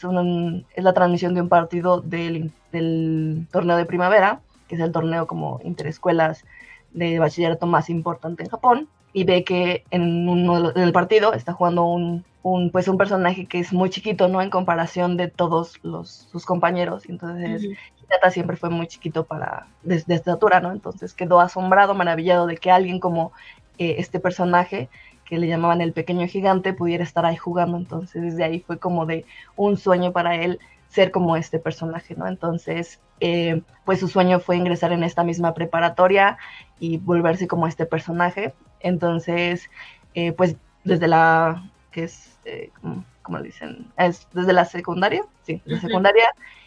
es 0.75 0.85
la 0.85 0.92
transmisión 0.92 1.33
de 1.33 1.40
un 1.40 1.49
partido 1.49 2.03
del, 2.03 2.53
del, 2.70 3.46
torneo 3.51 3.79
de 3.79 3.87
primavera, 3.87 4.42
que 4.68 4.75
es 4.75 4.81
el 4.83 4.92
torneo 4.92 5.27
como 5.27 5.59
interescuelas 5.64 6.44
de 6.92 7.18
bachillerato 7.18 7.66
más 7.66 7.88
importante 7.88 8.42
en 8.42 8.51
Japón, 8.51 8.88
y 9.14 9.25
ve 9.25 9.42
que 9.42 9.85
en, 9.90 10.29
uno, 10.29 10.70
en 10.77 10.83
el 10.83 10.92
partido 10.92 11.33
está 11.33 11.55
jugando 11.55 11.87
un, 11.87 12.27
un, 12.42 12.70
pues 12.70 12.88
un 12.88 12.99
personaje 12.99 13.46
que 13.46 13.59
es 13.59 13.72
muy 13.72 13.88
chiquito, 13.88 14.29
¿no? 14.29 14.42
En 14.42 14.51
comparación 14.51 15.16
de 15.16 15.29
todos 15.29 15.81
los, 15.83 16.29
sus 16.31 16.44
compañeros. 16.44 17.05
Entonces, 17.09 17.62
Hinata 17.62 18.31
siempre 18.31 18.59
fue 18.59 18.68
muy 18.68 18.87
chiquito 18.87 19.25
para, 19.25 19.66
de, 19.83 20.05
estatura, 20.09 20.61
¿no? 20.61 20.72
Entonces 20.72 21.14
quedó 21.14 21.40
asombrado, 21.40 21.94
maravillado 21.94 22.46
de 22.46 22.59
que 22.59 22.70
alguien 22.70 23.01
como 23.01 23.33
eh, 23.79 23.94
este 23.96 24.20
personaje, 24.20 24.90
que 25.26 25.38
le 25.38 25.48
llamaban 25.48 25.80
el 25.80 25.92
pequeño 25.92 26.26
gigante, 26.26 26.72
pudiera 26.72 27.04
estar 27.04 27.26
ahí 27.26 27.36
jugando. 27.36 27.76
Entonces, 27.76 28.22
desde 28.22 28.44
ahí 28.44 28.60
fue 28.60 28.78
como 28.78 29.06
de 29.06 29.24
un 29.56 29.76
sueño 29.76 30.12
para 30.12 30.36
él 30.36 30.58
ser 30.88 31.10
como 31.10 31.36
este 31.36 31.58
personaje, 31.58 32.14
¿no? 32.14 32.26
Entonces, 32.26 33.00
eh, 33.20 33.62
pues 33.84 34.00
su 34.00 34.08
sueño 34.08 34.40
fue 34.40 34.56
ingresar 34.56 34.92
en 34.92 35.02
esta 35.02 35.24
misma 35.24 35.52
preparatoria 35.52 36.38
y 36.78 36.98
volverse 36.98 37.48
como 37.48 37.66
este 37.66 37.86
personaje. 37.86 38.54
Entonces, 38.80 39.68
eh, 40.14 40.32
pues 40.32 40.56
desde 40.84 41.08
la 41.08 41.70
que 41.90 42.04
es, 42.04 42.38
eh, 42.44 42.70
como, 43.22 43.42
dicen, 43.42 43.90
es 43.96 44.28
desde 44.32 44.52
la 44.52 44.64
secundaria, 44.64 45.24
sí, 45.42 45.60
la 45.64 45.80
secundaria 45.80 46.26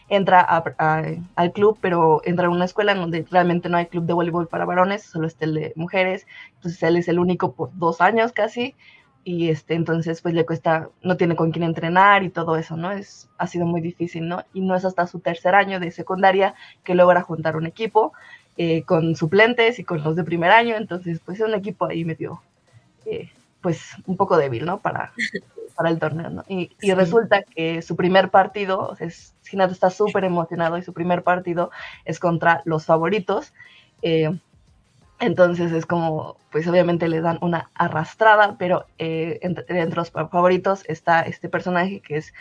entra 0.09 0.41
al 0.41 1.51
club, 1.53 1.77
pero 1.81 2.21
entra 2.25 2.47
a 2.47 2.49
una 2.49 2.65
escuela 2.65 2.91
en 2.91 2.99
donde 2.99 3.25
realmente 3.29 3.69
no 3.69 3.77
hay 3.77 3.85
club 3.85 4.05
de 4.05 4.13
voleibol 4.13 4.47
para 4.47 4.65
varones, 4.65 5.03
solo 5.03 5.27
está 5.27 5.45
el 5.45 5.53
de 5.53 5.73
mujeres, 5.75 6.25
entonces 6.55 6.81
él 6.83 6.97
es 6.97 7.07
el 7.07 7.19
único 7.19 7.53
por 7.53 7.69
dos 7.73 8.01
años 8.01 8.31
casi, 8.31 8.75
y 9.23 9.49
este, 9.49 9.75
entonces 9.75 10.21
pues 10.21 10.33
le 10.33 10.45
cuesta, 10.45 10.89
no 11.03 11.17
tiene 11.17 11.35
con 11.35 11.51
quién 11.51 11.63
entrenar 11.63 12.23
y 12.23 12.29
todo 12.29 12.57
eso, 12.57 12.77
¿no? 12.77 12.91
Es, 12.91 13.29
ha 13.37 13.47
sido 13.47 13.65
muy 13.65 13.81
difícil, 13.81 14.27
¿no? 14.27 14.43
Y 14.53 14.61
no 14.61 14.75
es 14.75 14.85
hasta 14.85 15.07
su 15.07 15.19
tercer 15.19 15.55
año 15.55 15.79
de 15.79 15.91
secundaria 15.91 16.55
que 16.83 16.95
logra 16.95 17.21
juntar 17.21 17.55
un 17.55 17.67
equipo 17.67 18.13
eh, 18.57 18.83
con 18.83 19.15
suplentes 19.15 19.79
y 19.79 19.83
con 19.83 20.03
los 20.03 20.15
de 20.15 20.23
primer 20.23 20.51
año, 20.51 20.75
entonces 20.75 21.21
pues 21.23 21.39
es 21.39 21.47
un 21.47 21.53
equipo 21.53 21.85
ahí 21.85 22.05
medio 22.05 22.41
eh, 23.05 23.29
pues 23.61 23.95
un 24.05 24.17
poco 24.17 24.37
débil, 24.37 24.65
¿no? 24.65 24.79
Para, 24.79 25.11
para 25.79 25.91
el 25.91 25.97
torneo, 25.97 26.29
¿no? 26.29 26.43
Y, 26.49 26.71
resulta 26.91 27.43
que 27.43 27.81
su 27.81 27.95
primer 27.95 28.31
partido, 28.31 28.97
es, 28.99 29.33
Hinata 29.49 29.71
está 29.71 29.89
súper 29.89 30.25
emocionado 30.25 30.77
y 30.77 30.81
su 30.81 30.91
primer 30.91 31.23
partido 31.23 31.71
es 32.03 32.19
contra 32.19 32.61
los 32.65 32.85
favoritos. 32.85 33.53
Eh, 34.01 34.29
entonces 35.21 35.71
es 35.71 35.85
como, 35.85 36.35
pues 36.51 36.67
obviamente 36.67 37.07
le 37.07 37.21
dan 37.21 37.37
una 37.39 37.71
arrastrada, 37.75 38.57
pero 38.59 38.87
eh, 38.97 39.39
entre, 39.41 39.95
los 39.95 40.11
favoritos 40.11 40.83
está 40.85 41.21
este 41.21 41.47
personaje 41.47 42.01
que 42.01 42.17
es 42.17 42.33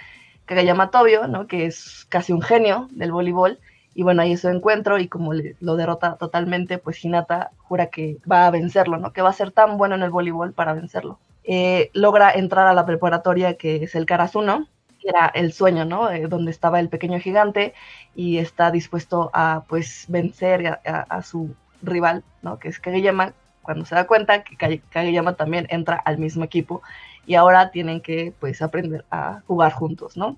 Kagayama 0.47 0.91
Tobio, 0.91 1.29
¿no? 1.29 1.47
Que 1.47 1.67
es 1.67 2.07
casi 2.09 2.33
un 2.33 2.43
genio 2.43 2.89
del 2.91 3.13
voleibol 3.13 3.61
y 3.95 4.03
bueno, 4.03 4.23
ahí 4.23 4.33
es 4.33 4.41
su 4.41 4.49
encuentro 4.49 4.99
y 4.99 5.07
como 5.07 5.33
lo 5.33 5.77
derrota 5.77 6.17
totalmente, 6.17 6.79
pues 6.79 7.05
Hinata 7.05 7.53
jura 7.59 7.87
que 7.87 8.17
va 8.29 8.49
a 8.49 8.51
vencerlo, 8.51 8.97
¿no? 8.97 9.13
Que 9.13 9.23
va 9.23 9.31
a 9.31 9.33
ser 9.33 9.53
tan 9.53 9.79
bueno 9.79 9.95
en 9.95 10.03
el 10.03 10.11
voleibol 10.11 10.53
para 10.53 10.73
vencerlo. 10.73 11.21
Eh, 11.51 11.91
logra 11.95 12.31
entrar 12.31 12.67
a 12.67 12.75
la 12.75 12.85
preparatoria 12.85 13.55
que 13.55 13.85
es 13.85 13.95
el 13.95 14.05
Karasuno, 14.05 14.69
que 15.01 15.09
era 15.09 15.27
el 15.29 15.55
sueño, 15.55 15.87
¿no? 15.87 16.11
Eh, 16.11 16.27
donde 16.29 16.51
estaba 16.51 16.79
el 16.79 16.91
pequeño 16.91 17.19
gigante 17.21 17.73
y 18.15 18.37
está 18.37 18.71
dispuesto 18.71 19.31
a, 19.33 19.65
pues, 19.67 20.05
vencer 20.09 20.79
a, 20.85 21.23
su 21.23 21.55
rival, 21.81 22.23
¿no? 22.43 22.59
Que 22.59 22.69
es 22.69 22.79
Kageyama, 22.79 23.33
cuando 23.63 23.87
se 23.87 23.95
da 23.95 24.07
cuenta 24.07 24.43
que 24.43 24.81
Kageyama 24.91 25.37
también 25.37 25.67
entra 25.71 25.97
al 25.97 26.19
mismo 26.19 26.45
equipo 26.45 26.83
y 27.27 27.35
ahora 27.35 27.71
tienen 27.71 28.03
que, 28.03 28.35
pues, 28.39 28.61
aprender 28.61 29.07
a 29.11 29.41
jugar 29.47 29.73
juntos, 29.73 30.19
¿no? 30.19 30.37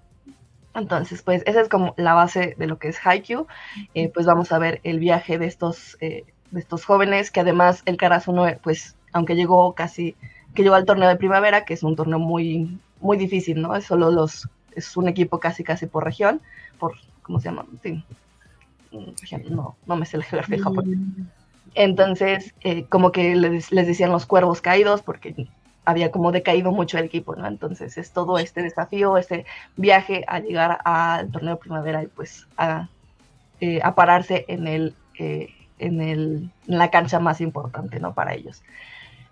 Entonces, 0.74 1.22
pues 1.22 1.42
esa 1.46 1.60
es 1.60 1.68
como 1.68 1.94
la 1.96 2.14
base 2.14 2.54
de 2.56 2.66
lo 2.68 2.78
que 2.78 2.88
es 2.88 3.04
Haikyuu. 3.04 3.48
Eh, 3.94 4.08
pues 4.10 4.26
vamos 4.26 4.52
a 4.52 4.58
ver 4.58 4.80
el 4.84 5.00
viaje 5.00 5.38
de 5.38 5.46
estos, 5.46 5.96
eh, 6.00 6.24
de 6.52 6.60
estos 6.60 6.84
jóvenes, 6.84 7.32
que 7.32 7.40
además 7.40 7.82
el 7.86 7.96
Karasuno, 7.96 8.46
pues 8.62 8.96
aunque 9.12 9.34
llegó 9.34 9.74
casi, 9.74 10.14
que 10.54 10.62
llegó 10.62 10.74
al 10.74 10.84
torneo 10.84 11.08
de 11.08 11.16
primavera, 11.16 11.64
que 11.64 11.74
es 11.74 11.82
un 11.82 11.96
torneo 11.96 12.18
muy, 12.18 12.78
muy 13.00 13.16
difícil, 13.16 13.60
¿no? 13.60 13.74
Es 13.76 13.84
solo 13.84 14.10
los, 14.10 14.48
es 14.74 14.96
un 14.96 15.08
equipo 15.08 15.38
casi 15.38 15.64
casi 15.64 15.86
por 15.86 16.04
región, 16.04 16.40
por, 16.78 16.94
¿cómo 17.22 17.40
se 17.40 17.46
llama? 17.46 17.66
No, 19.48 19.76
no 19.86 19.96
me 19.96 20.06
sé 20.06 20.18
la 20.18 20.24
geografía 20.24 20.56
de 20.56 20.62
Japón. 20.62 21.30
Entonces, 21.74 22.54
eh, 22.62 22.84
como 22.86 23.12
que 23.12 23.36
les, 23.36 23.70
les, 23.70 23.86
decían 23.86 24.10
los 24.10 24.26
cuervos 24.26 24.60
caídos, 24.60 25.02
porque 25.02 25.46
había 25.84 26.10
como 26.10 26.32
decaído 26.32 26.72
mucho 26.72 26.98
el 26.98 27.04
equipo, 27.04 27.36
¿no? 27.36 27.46
Entonces 27.46 27.96
es 27.96 28.12
todo 28.12 28.38
este 28.38 28.62
desafío, 28.62 29.16
este 29.16 29.46
viaje 29.76 30.24
a 30.26 30.40
llegar 30.40 30.78
al 30.84 31.30
torneo 31.30 31.54
de 31.54 31.60
primavera 31.60 32.02
y 32.02 32.06
pues 32.08 32.46
a, 32.56 32.88
eh, 33.60 33.80
pararse 33.94 34.44
en, 34.48 34.66
el, 34.66 34.94
eh, 35.18 35.48
en, 35.78 36.00
el, 36.00 36.50
en 36.66 36.78
la 36.78 36.90
cancha 36.90 37.20
más 37.20 37.40
importante, 37.40 38.00
¿no? 38.00 38.14
Para 38.14 38.34
ellos. 38.34 38.62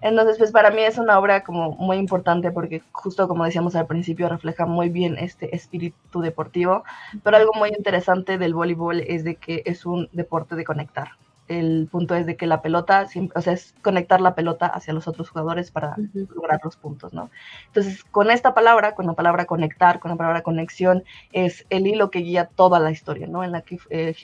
Entonces, 0.01 0.39
pues 0.39 0.53
para 0.53 0.71
mí 0.71 0.83
es 0.83 0.99
una 0.99 1.19
obra 1.19 1.43
como 1.43 1.73
muy 1.73 1.97
importante 1.97 2.51
porque 2.51 2.83
justo 2.93 3.27
como 3.29 3.45
decíamos 3.45 3.75
al 3.77 3.87
principio 3.87 4.29
refleja 4.29 4.67
muy 4.67 4.89
bien 4.89 5.17
este 5.19 5.55
espíritu 5.55 6.21
deportivo, 6.21 6.85
pero 7.23 7.37
algo 7.37 7.53
muy 7.55 7.71
interesante 7.71 8.39
del 8.39 8.55
voleibol 8.55 9.01
es 9.01 9.25
de 9.25 9.37
que 9.37 9.63
es 9.67 9.87
un 9.87 10.09
deporte 10.13 10.55
de 10.55 10.65
conectar 10.65 11.11
el 11.49 11.89
punto 11.91 12.15
es 12.15 12.27
de 12.27 12.37
que 12.37 12.47
la 12.47 12.63
pelota, 12.63 13.07
o 13.35 13.41
sea, 13.41 13.53
es 13.53 13.75
conectar 13.83 14.21
la 14.21 14.35
pelota 14.35 14.67
hacia 14.67 14.93
los 14.93 15.09
otros 15.09 15.31
jugadores 15.31 15.71
para 15.71 15.97
lograr 16.13 16.61
los 16.63 16.77
puntos, 16.77 17.13
¿no? 17.13 17.31
Entonces, 17.67 18.05
con 18.05 18.31
esta 18.31 18.55
palabra, 18.55 18.95
con 18.95 19.07
la 19.07 19.15
palabra 19.15 19.47
conectar, 19.47 19.99
con 19.99 20.11
la 20.11 20.17
palabra 20.17 20.43
conexión, 20.43 21.05
es 21.33 21.67
el 21.71 21.87
hilo 21.87 22.11
que 22.11 22.21
guía 22.21 22.47
toda 22.55 22.79
la 22.79 22.91
historia, 22.91 23.27
¿no? 23.27 23.43
En 23.43 23.53
la 23.53 23.63
que 23.63 23.79
eh, 23.91 24.15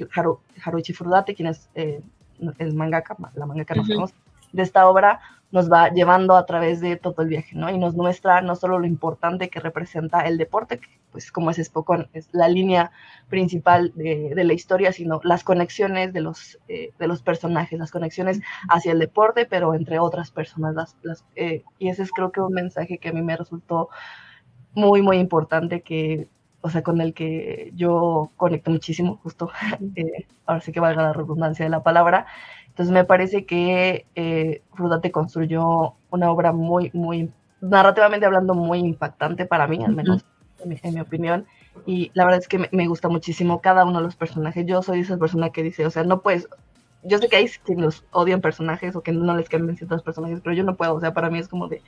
Haruichi 0.65 0.93
Furudate, 0.93 1.35
quien 1.35 1.49
es 1.49 1.71
eh, 1.75 2.03
el 2.59 2.75
mangaka, 2.75 3.17
la 3.35 3.47
mangaka 3.47 3.75
uh 3.81 4.09
de 4.53 4.63
esta 4.63 4.87
obra, 4.87 5.21
nos 5.55 5.71
va 5.71 5.89
llevando 5.91 6.35
a 6.35 6.47
través 6.47 6.81
de 6.81 6.97
todo 6.97 7.23
el 7.23 7.29
viaje, 7.29 7.55
¿no? 7.55 7.71
Y 7.71 7.79
nos 7.79 7.95
muestra 7.95 8.43
no 8.43 8.57
solo 8.57 8.81
lo 8.81 8.87
importante 8.87 9.49
que 9.49 9.61
representa 9.61 10.23
el 10.23 10.37
deporte, 10.37 10.81
que 10.81 10.89
pues 11.13 11.31
como 11.31 11.53
es 11.53 11.59
Spokon, 11.63 12.09
es 12.13 12.29
la 12.33 12.49
línea 12.49 12.91
principal 13.29 13.93
de, 13.95 14.35
la 14.35 14.53
historia, 14.53 14.93
sino 14.93 15.21
las 15.23 15.45
conexiones 15.45 16.13
de 16.13 16.21
los, 16.23 16.59
eh, 16.67 16.91
de 16.99 17.07
los 17.07 17.23
personajes, 17.23 17.79
las 17.79 17.93
conexiones 17.93 18.41
hacia 18.69 18.91
el 18.91 18.99
deporte, 18.99 19.47
pero 19.47 19.75
entre 19.75 20.01
otras 20.01 20.33
personas. 20.33 20.97
Eh, 21.37 21.63
y 21.79 21.89
ese 21.89 22.03
es 22.03 22.11
creo 22.11 22.33
que 22.33 22.41
un 22.41 22.53
mensaje 22.53 22.99
que 22.99 23.11
a 23.11 23.13
mí 23.13 23.23
me 23.23 23.37
resultó 23.37 23.91
muy, 24.75 25.03
muy 25.03 25.19
importante, 25.19 25.83
que, 25.83 26.27
o 26.63 26.69
sea, 26.69 26.83
con 26.83 27.01
el 27.01 27.15
que 27.15 27.71
yo 27.77 28.33
conecto 28.37 28.73
muchísimo, 28.73 29.21
justo, 29.23 29.53
eh, 29.95 30.27
ahora 30.47 30.63
sí 30.63 30.73
que 30.73 30.81
valga 30.81 31.05
la 31.05 31.13
redundancia 31.13 31.65
de 31.65 31.71
la 31.71 31.85
palabra, 31.85 32.27
entonces 32.75 32.93
me 32.93 33.05
parece 33.05 33.47
que 33.47 34.05
eh, 34.17 34.63
Frudate 34.75 35.13
construyó 35.13 35.95
una 36.11 36.33
obra 36.33 36.51
muy, 36.51 36.91
muy, 36.93 37.31
narrativamente 37.61 38.27
hablando, 38.27 38.53
muy 38.55 38.81
impactante 38.81 39.47
para 39.47 39.69
mí, 39.69 39.85
al 39.85 39.95
menos 39.95 40.25
en, 40.59 40.95
mi, 40.95 41.01
opinión. 41.01 41.47
Y 41.87 42.11
la 42.15 42.25
verdad 42.25 42.41
es 42.41 42.49
que 42.49 42.69
me, 42.73 42.89
gusta 42.89 43.09
muchísimo 43.09 43.61
cada 43.61 43.85
uno 43.85 43.99
de 43.99 44.05
los 44.05 44.17
personajes. 44.17 44.67
Yo 44.67 44.83
soy 44.83 45.01
esa 45.01 45.17
persona 45.19 45.51
que 45.51 45.63
dice, 45.63 45.87
o 45.87 45.91
sea, 45.91 46.03
no 46.03 46.21
puedes, 46.21 46.49
yo 47.05 47.19
sé 47.19 47.29
que 47.29 47.37
hay 47.37 47.49
quienes 47.65 47.85
los 47.85 48.05
odian 48.11 48.41
personajes 48.41 48.97
o 48.97 49.03
que 49.03 49.13
no 49.13 49.37
les 49.37 49.49
cambian 49.49 49.77
ciertos 49.77 50.03
personajes, 50.03 50.41
pero 50.43 50.57
yo 50.57 50.65
no 50.65 50.75
puedo, 50.75 50.97
o 50.97 51.01
sea, 51.01 51.15
para 51.15 51.31
mí 51.31 51.39
es 51.39 51.47
como 51.47 51.69
de, 51.69 51.81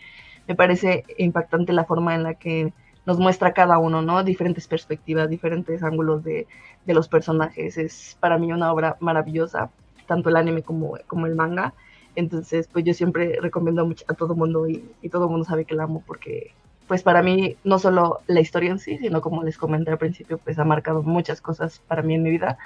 me 0.46 0.54
parece 0.54 1.02
impactante 1.18 1.72
la 1.72 1.84
forma 1.84 2.14
en 2.14 2.22
la 2.22 2.34
que 2.34 2.72
nos 3.06 3.18
muestra 3.18 3.54
cada 3.54 3.78
uno, 3.78 4.02
¿no? 4.02 4.22
Diferentes 4.22 4.68
perspectivas, 4.68 5.28
diferentes 5.28 5.82
ángulos 5.82 6.22
de, 6.22 6.46
de 6.84 6.94
los 6.94 7.08
personajes. 7.08 7.76
Es 7.76 8.16
para 8.20 8.38
mí 8.38 8.52
una 8.52 8.72
obra 8.72 8.96
maravillosa 9.00 9.72
tanto 10.06 10.28
el 10.28 10.36
anime 10.36 10.62
como, 10.62 10.98
como 11.06 11.26
el 11.26 11.34
manga. 11.34 11.74
Entonces, 12.16 12.68
pues 12.72 12.84
yo 12.84 12.94
siempre 12.94 13.38
recomiendo 13.40 13.86
mucho 13.86 14.04
a 14.08 14.14
todo 14.14 14.34
mundo 14.34 14.66
y, 14.68 14.82
todo 15.10 15.24
el 15.24 15.30
mundo 15.30 15.44
sabe 15.44 15.66
que 15.66 15.74
la 15.74 15.84
amo 15.84 16.02
porque, 16.06 16.52
pues 16.88 17.02
para 17.02 17.22
mí, 17.22 17.56
no 17.62 17.78
solo 17.78 18.20
la 18.26 18.40
historia 18.40 18.70
en 18.70 18.78
sí, 18.78 18.98
sino 18.98 19.20
como 19.20 19.42
les 19.42 19.58
comenté 19.58 19.90
al 19.90 19.98
principio, 19.98 20.38
pues 20.38 20.58
ha 20.58 20.64
marcado 20.64 21.02
muchas 21.02 21.40
cosas 21.40 21.80
para 21.86 22.02
mí 22.02 22.14
en 22.14 22.22
mi 22.22 22.30
vida. 22.30 22.58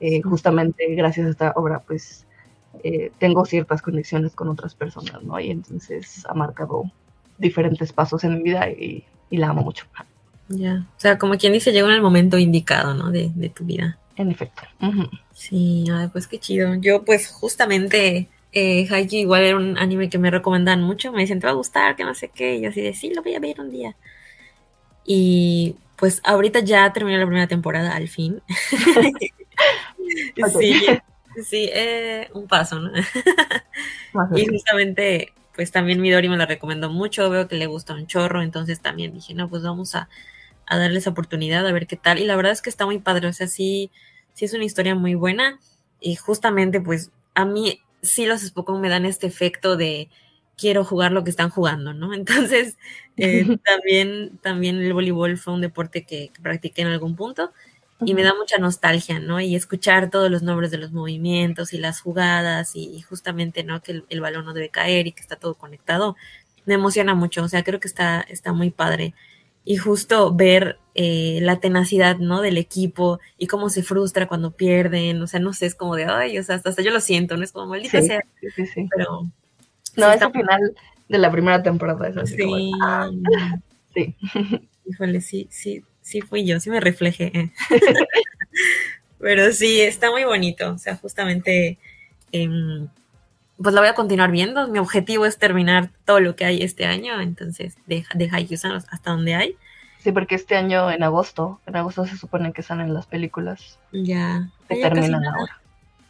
Eh, 0.00 0.22
justamente 0.22 0.94
gracias 0.94 1.26
a 1.26 1.30
esta 1.30 1.52
obra, 1.54 1.80
pues 1.80 2.26
eh, 2.82 3.12
tengo 3.18 3.44
ciertas 3.44 3.82
conexiones 3.82 4.34
con 4.34 4.48
otras 4.48 4.74
personas, 4.74 5.22
¿no? 5.22 5.38
Y 5.38 5.50
entonces 5.50 6.24
ha 6.26 6.34
marcado 6.34 6.84
diferentes 7.36 7.92
pasos 7.92 8.24
en 8.24 8.34
mi 8.34 8.42
vida 8.42 8.70
y, 8.70 9.04
la 9.30 9.50
amo 9.50 9.62
mucho. 9.62 9.84
Ya, 10.48 10.86
o 10.96 11.00
sea, 11.00 11.18
como 11.18 11.36
quien 11.36 11.52
dice, 11.52 11.72
llegó 11.72 11.88
en 11.88 11.94
el 11.94 12.02
momento 12.02 12.38
indicado, 12.38 12.94
¿no? 12.94 13.10
De, 13.10 13.30
de 13.34 13.50
tu 13.50 13.64
vida. 13.64 13.98
En 14.18 14.30
efecto. 14.30 14.62
Sí, 15.32 15.84
pues 16.12 16.26
qué 16.26 16.38
chido. 16.38 16.74
Yo 16.74 17.04
pues 17.04 17.28
justamente 17.28 18.28
eh, 18.52 18.86
Haiki 18.90 19.20
igual 19.20 19.44
era 19.44 19.56
un 19.56 19.78
anime 19.78 20.10
que 20.10 20.18
me 20.18 20.30
recomendan 20.30 20.82
mucho, 20.82 21.12
me 21.12 21.20
decían, 21.22 21.38
te 21.38 21.46
va 21.46 21.52
a 21.52 21.56
gustar, 21.56 21.94
que 21.96 22.04
no 22.04 22.14
sé 22.14 22.28
qué, 22.28 22.56
y 22.56 22.62
yo 22.62 22.70
así 22.70 22.80
de, 22.80 22.94
sí, 22.94 23.14
lo 23.14 23.22
voy 23.22 23.34
a 23.34 23.40
ver 23.40 23.60
un 23.60 23.70
día. 23.70 23.94
Y 25.04 25.76
pues 25.96 26.20
ahorita 26.24 26.60
ya 26.60 26.92
terminé 26.92 27.18
la 27.18 27.26
primera 27.26 27.46
temporada, 27.46 27.94
al 27.94 28.08
fin. 28.08 28.42
Sí, 30.58 30.86
sí, 31.44 31.68
eh, 31.70 32.30
un 32.32 32.46
paso, 32.46 32.80
¿no? 32.80 32.90
y 34.34 34.46
justamente, 34.46 35.34
pues 35.54 35.70
también 35.70 36.00
Midori 36.00 36.30
me 36.30 36.38
la 36.38 36.46
recomendó 36.46 36.88
mucho, 36.88 37.28
veo 37.28 37.46
que 37.46 37.56
le 37.56 37.66
gusta 37.66 37.92
un 37.92 38.06
chorro, 38.06 38.40
entonces 38.40 38.80
también 38.80 39.12
dije, 39.12 39.34
no, 39.34 39.50
pues 39.50 39.62
vamos 39.62 39.94
a, 39.94 40.08
a 40.68 40.78
darle 40.78 40.98
esa 40.98 41.10
oportunidad, 41.10 41.66
a 41.66 41.72
ver 41.72 41.86
qué 41.86 41.96
tal. 41.96 42.18
Y 42.18 42.24
la 42.24 42.36
verdad 42.36 42.52
es 42.52 42.62
que 42.62 42.70
está 42.70 42.86
muy 42.86 42.98
padre, 42.98 43.28
o 43.28 43.32
sea, 43.32 43.48
sí 43.48 43.90
sí 44.38 44.44
es 44.44 44.54
una 44.54 44.64
historia 44.64 44.94
muy 44.94 45.16
buena 45.16 45.58
y 46.00 46.14
justamente 46.14 46.80
pues 46.80 47.10
a 47.34 47.44
mí 47.44 47.80
sí 48.02 48.24
los 48.24 48.40
Spokon 48.42 48.80
me 48.80 48.88
dan 48.88 49.04
este 49.04 49.26
efecto 49.26 49.76
de 49.76 50.10
quiero 50.56 50.84
jugar 50.84 51.10
lo 51.10 51.24
que 51.24 51.30
están 51.30 51.50
jugando, 51.50 51.92
¿no? 51.92 52.14
Entonces, 52.14 52.76
eh, 53.16 53.44
también, 53.64 54.38
también 54.40 54.76
el 54.76 54.92
voleibol 54.92 55.38
fue 55.38 55.54
un 55.54 55.60
deporte 55.60 56.06
que, 56.06 56.30
practiqué 56.40 56.82
en 56.82 56.88
algún 56.88 57.16
punto 57.16 57.52
y 58.04 58.14
me 58.14 58.22
da 58.22 58.32
mucha 58.32 58.58
nostalgia, 58.58 59.18
¿no? 59.18 59.40
Y 59.40 59.56
escuchar 59.56 60.08
todos 60.08 60.30
los 60.30 60.42
nombres 60.42 60.70
de 60.70 60.78
los 60.78 60.92
movimientos 60.92 61.72
y 61.72 61.78
las 61.78 62.00
jugadas 62.00 62.76
y, 62.76 63.00
justamente, 63.00 63.64
¿no? 63.64 63.82
Que 63.82 64.04
el, 64.08 64.20
balón 64.20 64.44
no 64.44 64.54
debe 64.54 64.68
caer 64.68 65.08
y 65.08 65.12
que 65.12 65.20
está 65.20 65.34
todo 65.34 65.54
conectado, 65.54 66.14
me 66.64 66.74
emociona 66.74 67.16
mucho, 67.16 67.42
o 67.42 67.48
sea, 67.48 67.64
creo 67.64 67.80
que 67.80 67.88
está, 67.88 68.20
está 68.20 68.52
muy 68.52 68.70
padre 68.70 69.14
y 69.70 69.76
justo 69.76 70.34
ver 70.34 70.78
eh, 70.94 71.40
la 71.42 71.60
tenacidad, 71.60 72.16
¿no? 72.16 72.40
Del 72.40 72.56
equipo 72.56 73.20
y 73.36 73.48
cómo 73.48 73.68
se 73.68 73.82
frustra 73.82 74.26
cuando 74.26 74.52
pierden, 74.52 75.20
o 75.20 75.26
sea, 75.26 75.40
no 75.40 75.52
sé, 75.52 75.66
es 75.66 75.74
como 75.74 75.94
de, 75.94 76.06
ay, 76.06 76.38
o 76.38 76.42
sea, 76.42 76.54
hasta, 76.54 76.80
yo 76.80 76.90
lo 76.90 77.00
siento, 77.00 77.36
¿no? 77.36 77.44
Es 77.44 77.52
como 77.52 77.66
maldita 77.66 78.00
sea. 78.00 78.22
Sí, 78.40 78.46
sí, 78.56 78.66
sí. 78.66 78.88
Pero... 78.90 79.30
No, 79.94 80.10
es 80.10 80.22
el 80.22 80.32
final 80.32 80.74
de 81.10 81.18
la 81.18 81.30
primera 81.30 81.62
temporada, 81.62 82.08
es 82.08 82.16
así 82.16 82.36
sí. 82.36 82.72
Ah". 82.82 83.10
sí. 83.92 84.16
Híjole, 84.86 85.20
sí, 85.20 85.48
sí, 85.50 85.84
sí 86.00 86.22
fui 86.22 86.46
yo, 86.46 86.58
sí 86.60 86.70
me 86.70 86.80
reflejé. 86.80 87.30
¿eh? 87.38 87.52
Pero 89.18 89.52
sí, 89.52 89.82
está 89.82 90.10
muy 90.10 90.24
bonito, 90.24 90.72
o 90.72 90.78
sea, 90.78 90.96
justamente... 90.96 91.76
Eh, 92.32 92.48
pues 93.60 93.74
la 93.74 93.80
voy 93.80 93.90
a 93.90 93.94
continuar 93.94 94.30
viendo. 94.30 94.68
Mi 94.68 94.78
objetivo 94.78 95.26
es 95.26 95.38
terminar 95.38 95.90
todo 96.04 96.20
lo 96.20 96.36
que 96.36 96.44
hay 96.44 96.62
este 96.62 96.86
año, 96.86 97.20
entonces 97.20 97.76
de, 97.86 98.04
de 98.14 98.30
hasta 98.32 99.10
donde 99.10 99.34
hay. 99.34 99.56
Sí, 99.98 100.12
porque 100.12 100.36
este 100.36 100.56
año 100.56 100.90
en 100.90 101.02
agosto, 101.02 101.60
en 101.66 101.76
agosto 101.76 102.06
se 102.06 102.16
supone 102.16 102.52
que 102.52 102.62
salen 102.62 102.94
las 102.94 103.06
películas. 103.06 103.80
Ya. 103.92 104.48
Se 104.68 104.76
terminan 104.76 105.24
ahora. 105.24 105.60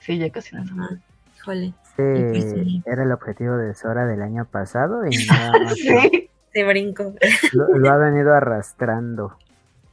Sí, 0.00 0.18
ya 0.18 0.30
casi 0.30 0.54
nada. 0.54 1.00
Híjole. 1.37 1.72
Sí, 1.96 2.82
era 2.87 3.02
el 3.02 3.12
objetivo 3.12 3.56
de 3.56 3.74
Sora 3.74 4.06
del 4.06 4.22
año 4.22 4.44
pasado 4.44 5.06
y 5.06 5.16
nada 5.26 5.52
más. 5.58 5.74
sí. 5.74 6.30
Se 6.52 6.64
brinco. 6.64 7.14
Lo, 7.52 7.90
ha 7.90 7.96
venido 7.96 8.34
arrastrando. 8.34 9.37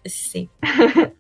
Sí. 0.04 0.50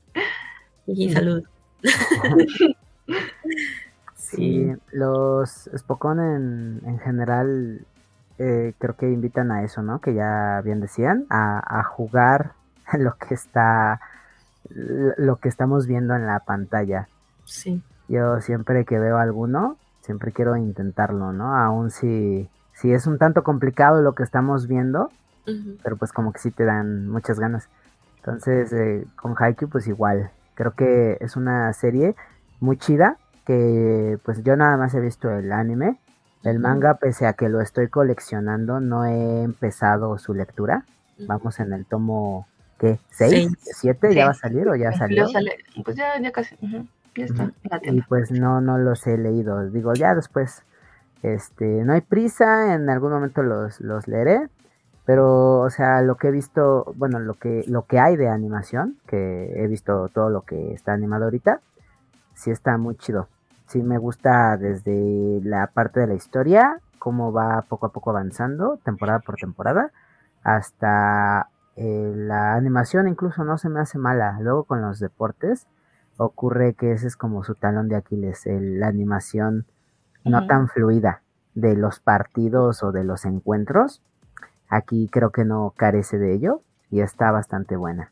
Y 0.87 1.11
salud. 1.11 1.43
Sí, 4.29 4.71
los 4.91 5.69
Spokon 5.75 6.19
en, 6.19 6.81
en 6.85 6.99
general 6.99 7.85
eh, 8.37 8.73
creo 8.79 8.95
que 8.95 9.09
invitan 9.09 9.51
a 9.51 9.63
eso, 9.63 9.81
¿no? 9.81 9.99
Que 10.01 10.13
ya 10.13 10.61
bien 10.63 10.81
decían, 10.81 11.25
a, 11.29 11.79
a, 11.79 11.83
jugar 11.83 12.53
lo 12.97 13.15
que 13.17 13.33
está, 13.33 14.01
lo 14.69 15.37
que 15.37 15.49
estamos 15.49 15.87
viendo 15.87 16.15
en 16.15 16.25
la 16.25 16.39
pantalla. 16.39 17.07
Sí. 17.45 17.81
Yo 18.07 18.41
siempre 18.41 18.85
que 18.85 18.99
veo 18.99 19.17
alguno, 19.17 19.77
siempre 20.01 20.31
quiero 20.31 20.55
intentarlo, 20.57 21.31
¿no? 21.31 21.55
Aún 21.55 21.91
si, 21.91 22.49
si 22.73 22.91
es 22.91 23.07
un 23.07 23.17
tanto 23.17 23.43
complicado 23.43 24.01
lo 24.01 24.13
que 24.13 24.23
estamos 24.23 24.67
viendo, 24.67 25.11
pero 25.83 25.95
pues 25.95 26.11
como 26.11 26.33
que 26.33 26.39
sí 26.39 26.51
te 26.51 26.65
dan 26.65 27.07
muchas 27.07 27.39
ganas. 27.39 27.69
Entonces, 28.17 28.73
eh, 28.73 29.05
con 29.15 29.35
Haikyuu 29.37 29.69
pues 29.69 29.87
igual, 29.87 30.31
creo 30.55 30.73
que 30.73 31.17
es 31.21 31.35
una 31.35 31.71
serie 31.73 32.15
muy 32.59 32.77
chida, 32.77 33.17
que 33.45 34.17
pues 34.23 34.43
yo 34.43 34.55
nada 34.55 34.75
más 34.77 34.93
he 34.95 34.99
visto 34.99 35.29
el 35.29 35.51
anime. 35.51 35.99
El 36.43 36.59
manga, 36.59 36.95
pese 36.95 37.25
a 37.25 37.33
que 37.33 37.49
lo 37.49 37.59
estoy 37.59 37.87
coleccionando, 37.87 38.79
no 38.79 39.03
he 39.05 39.41
empezado 39.41 40.15
su 40.19 40.35
lectura. 40.35 40.85
Vamos 41.27 41.59
en 41.59 41.73
el 41.73 41.87
tomo, 41.87 42.47
¿qué? 42.77 42.99
¿Seis? 43.09 43.51
¿Siete? 43.59 44.13
¿Ya 44.13 44.25
va 44.25 44.31
a 44.31 44.35
salir 44.35 44.67
o 44.67 44.75
ya 44.75 44.91
salió? 44.91 45.25
Pues 45.83 45.95
ya, 45.95 46.19
ya 46.21 46.31
casi, 46.31 46.55
ya 47.15 47.25
está. 47.25 47.51
Y 47.81 48.01
pues 48.03 48.29
no, 48.29 48.61
no 48.61 48.77
los 48.77 49.07
he 49.07 49.17
leído. 49.17 49.67
Digo, 49.71 49.93
ya 49.95 50.13
después, 50.13 50.61
este, 51.23 51.65
no 51.83 51.93
hay 51.93 52.01
prisa, 52.01 52.75
en 52.75 52.91
algún 52.91 53.11
momento 53.11 53.41
los, 53.41 53.81
los 53.81 54.07
leeré. 54.07 54.47
Pero, 55.03 55.61
o 55.61 55.69
sea, 55.71 56.03
lo 56.03 56.17
que 56.17 56.27
he 56.27 56.31
visto, 56.31 56.93
bueno, 56.95 57.19
lo 57.19 57.35
que, 57.35 57.63
lo 57.67 57.87
que 57.87 57.97
hay 57.97 58.17
de 58.17 58.27
animación, 58.27 58.97
que 59.07 59.63
he 59.63 59.65
visto 59.65 60.09
todo 60.09 60.29
lo 60.29 60.41
que 60.41 60.73
está 60.73 60.93
animado 60.93 61.23
ahorita, 61.23 61.61
sí 62.35 62.51
está 62.51 62.77
muy 62.77 62.95
chido 62.97 63.29
sí 63.67 63.81
me 63.81 63.97
gusta 63.97 64.57
desde 64.57 65.41
la 65.43 65.67
parte 65.67 66.01
de 66.01 66.07
la 66.07 66.13
historia, 66.13 66.79
cómo 66.99 67.31
va 67.31 67.63
poco 67.63 67.87
a 67.87 67.91
poco 67.91 68.11
avanzando, 68.11 68.77
temporada 68.83 69.19
por 69.19 69.35
temporada, 69.35 69.91
hasta 70.43 71.49
eh, 71.75 72.13
la 72.15 72.53
animación 72.55 73.07
incluso 73.07 73.43
no 73.43 73.57
se 73.57 73.69
me 73.69 73.79
hace 73.79 73.97
mala. 73.97 74.37
Luego 74.39 74.63
con 74.63 74.81
los 74.81 74.99
deportes 74.99 75.67
ocurre 76.17 76.73
que 76.73 76.93
ese 76.93 77.07
es 77.07 77.17
como 77.17 77.43
su 77.43 77.55
talón 77.55 77.89
de 77.89 77.95
Aquiles, 77.95 78.43
la 78.45 78.87
animación 78.87 79.65
no 80.23 80.47
tan 80.47 80.67
fluida 80.67 81.21
de 81.53 81.75
los 81.75 81.99
partidos 81.99 82.83
o 82.83 82.91
de 82.91 83.03
los 83.03 83.25
encuentros. 83.25 84.01
Aquí 84.69 85.07
creo 85.11 85.31
que 85.31 85.45
no 85.45 85.73
carece 85.75 86.17
de 86.17 86.33
ello 86.33 86.61
y 86.89 87.01
está 87.01 87.31
bastante 87.31 87.75
buena. 87.75 88.11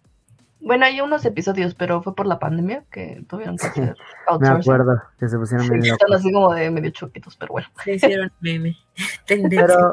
Bueno, 0.63 0.85
hay 0.85 1.01
unos 1.01 1.25
episodios, 1.25 1.75
pero 1.75 2.01
fue 2.01 2.15
por 2.15 2.25
la 2.25 2.39
pandemia 2.39 2.85
que 2.89 3.25
tuvieron 3.27 3.57
que 3.57 3.67
hacer 3.67 3.95
Me 4.39 4.47
acuerdo 4.47 5.01
que 5.19 5.27
se 5.27 5.37
pusieron 5.37 5.67
sí, 5.67 5.73
Están 5.89 6.13
así 6.13 6.31
como 6.31 6.53
de 6.53 6.71
medio 6.71 6.89
choquitos, 6.91 7.35
pero 7.35 7.51
bueno. 7.51 7.67
Se 7.83 7.95
hicieron 7.95 8.31
meme. 8.39 8.77
pero, 9.27 9.91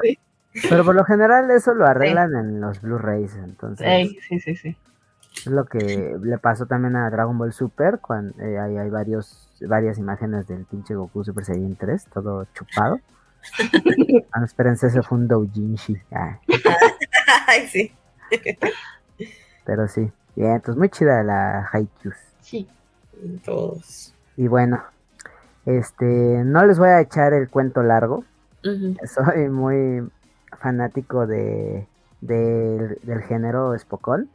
pero 0.68 0.84
por 0.84 0.94
lo 0.94 1.04
general 1.04 1.50
eso 1.50 1.74
lo 1.74 1.86
arreglan 1.86 2.36
en 2.36 2.60
los 2.60 2.80
Blu-rays, 2.80 3.34
entonces. 3.34 4.12
sí, 4.28 4.38
sí, 4.38 4.54
sí. 4.54 4.76
Es 5.36 5.46
lo 5.46 5.64
que 5.64 6.16
le 6.22 6.38
pasó 6.38 6.66
también 6.66 6.96
a 6.96 7.10
Dragon 7.10 7.36
Ball 7.36 7.52
Super, 7.52 7.98
cuando 7.98 8.40
eh, 8.42 8.58
hay, 8.58 8.76
hay 8.76 8.90
varios, 8.90 9.48
varias 9.60 9.98
imágenes 9.98 10.46
del 10.46 10.66
pinche 10.66 10.94
Goku 10.94 11.24
Super 11.24 11.44
Saiyan 11.44 11.76
3, 11.76 12.06
todo 12.12 12.46
chupado. 12.54 13.00
ah, 14.32 14.44
espérense, 14.44 14.88
ese 14.88 15.02
fue 15.02 15.18
un 15.18 15.28
doujinshi. 15.28 15.96
Ah. 16.12 16.38
Ay, 17.46 17.66
sí. 17.68 17.92
Pero 19.64 19.88
sí. 19.88 20.12
Bien, 20.36 20.52
entonces 20.52 20.76
muy 20.76 20.88
chida 20.88 21.22
la 21.22 21.68
Haikyuu. 21.72 22.12
Sí, 22.40 22.68
todos. 23.44 24.14
Y 24.36 24.48
bueno, 24.48 24.82
este, 25.66 26.04
no 26.44 26.66
les 26.66 26.78
voy 26.78 26.88
a 26.88 27.00
echar 27.00 27.32
el 27.32 27.48
cuento 27.48 27.82
largo. 27.82 28.24
Soy 28.62 29.48
muy 29.48 30.08
fanático 30.58 31.26
de, 31.26 31.86
del 32.20 33.22
género 33.26 33.78
Spokon. 33.78 34.28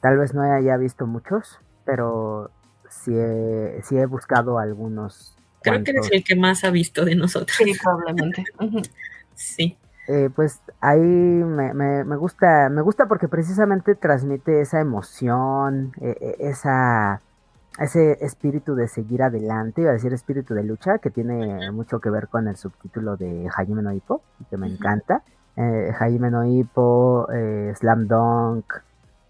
Tal 0.00 0.18
vez 0.18 0.34
no 0.34 0.42
haya 0.42 0.76
visto 0.76 1.06
muchos, 1.06 1.58
pero 1.84 2.50
sí 2.88 3.12
he, 3.14 3.80
sí 3.84 3.96
he 3.96 4.06
buscado 4.06 4.58
algunos. 4.58 5.36
Creo 5.62 5.82
que 5.82 5.90
eres 5.92 6.10
el 6.12 6.22
que 6.22 6.36
más 6.36 6.64
ha 6.64 6.70
visto 6.70 7.04
de 7.04 7.14
nosotros. 7.14 7.56
Sí, 7.56 7.72
probablemente. 7.82 8.44
sí. 9.34 9.76
Eh, 10.08 10.30
pues 10.34 10.60
ahí 10.80 11.00
me, 11.00 11.74
me, 11.74 12.16
gusta, 12.16 12.68
me 12.68 12.80
gusta 12.80 13.06
porque 13.06 13.26
precisamente 13.26 13.96
transmite 13.96 14.60
esa 14.60 14.80
emoción, 14.80 15.92
e, 16.00 16.16
e, 16.20 16.48
esa, 16.48 17.20
ese 17.80 18.24
espíritu 18.24 18.76
de 18.76 18.86
seguir 18.86 19.22
adelante, 19.22 19.82
iba 19.82 19.90
a 19.90 19.94
decir 19.94 20.12
espíritu 20.12 20.54
de 20.54 20.62
lucha, 20.62 20.98
que 20.98 21.10
tiene 21.10 21.70
mucho 21.72 22.00
que 22.00 22.10
ver 22.10 22.28
con 22.28 22.46
el 22.46 22.56
subtítulo 22.56 23.16
de 23.16 23.48
Jaime 23.50 23.82
no 23.82 23.92
Hippo, 23.92 24.22
que 24.48 24.56
me 24.56 24.68
encanta. 24.68 25.22
Eh, 25.56 25.92
Jaime 25.98 26.30
no 26.30 26.44
Hippo, 26.44 27.28
eh, 27.32 27.72
Slam 27.76 28.06
Dunk, 28.06 28.74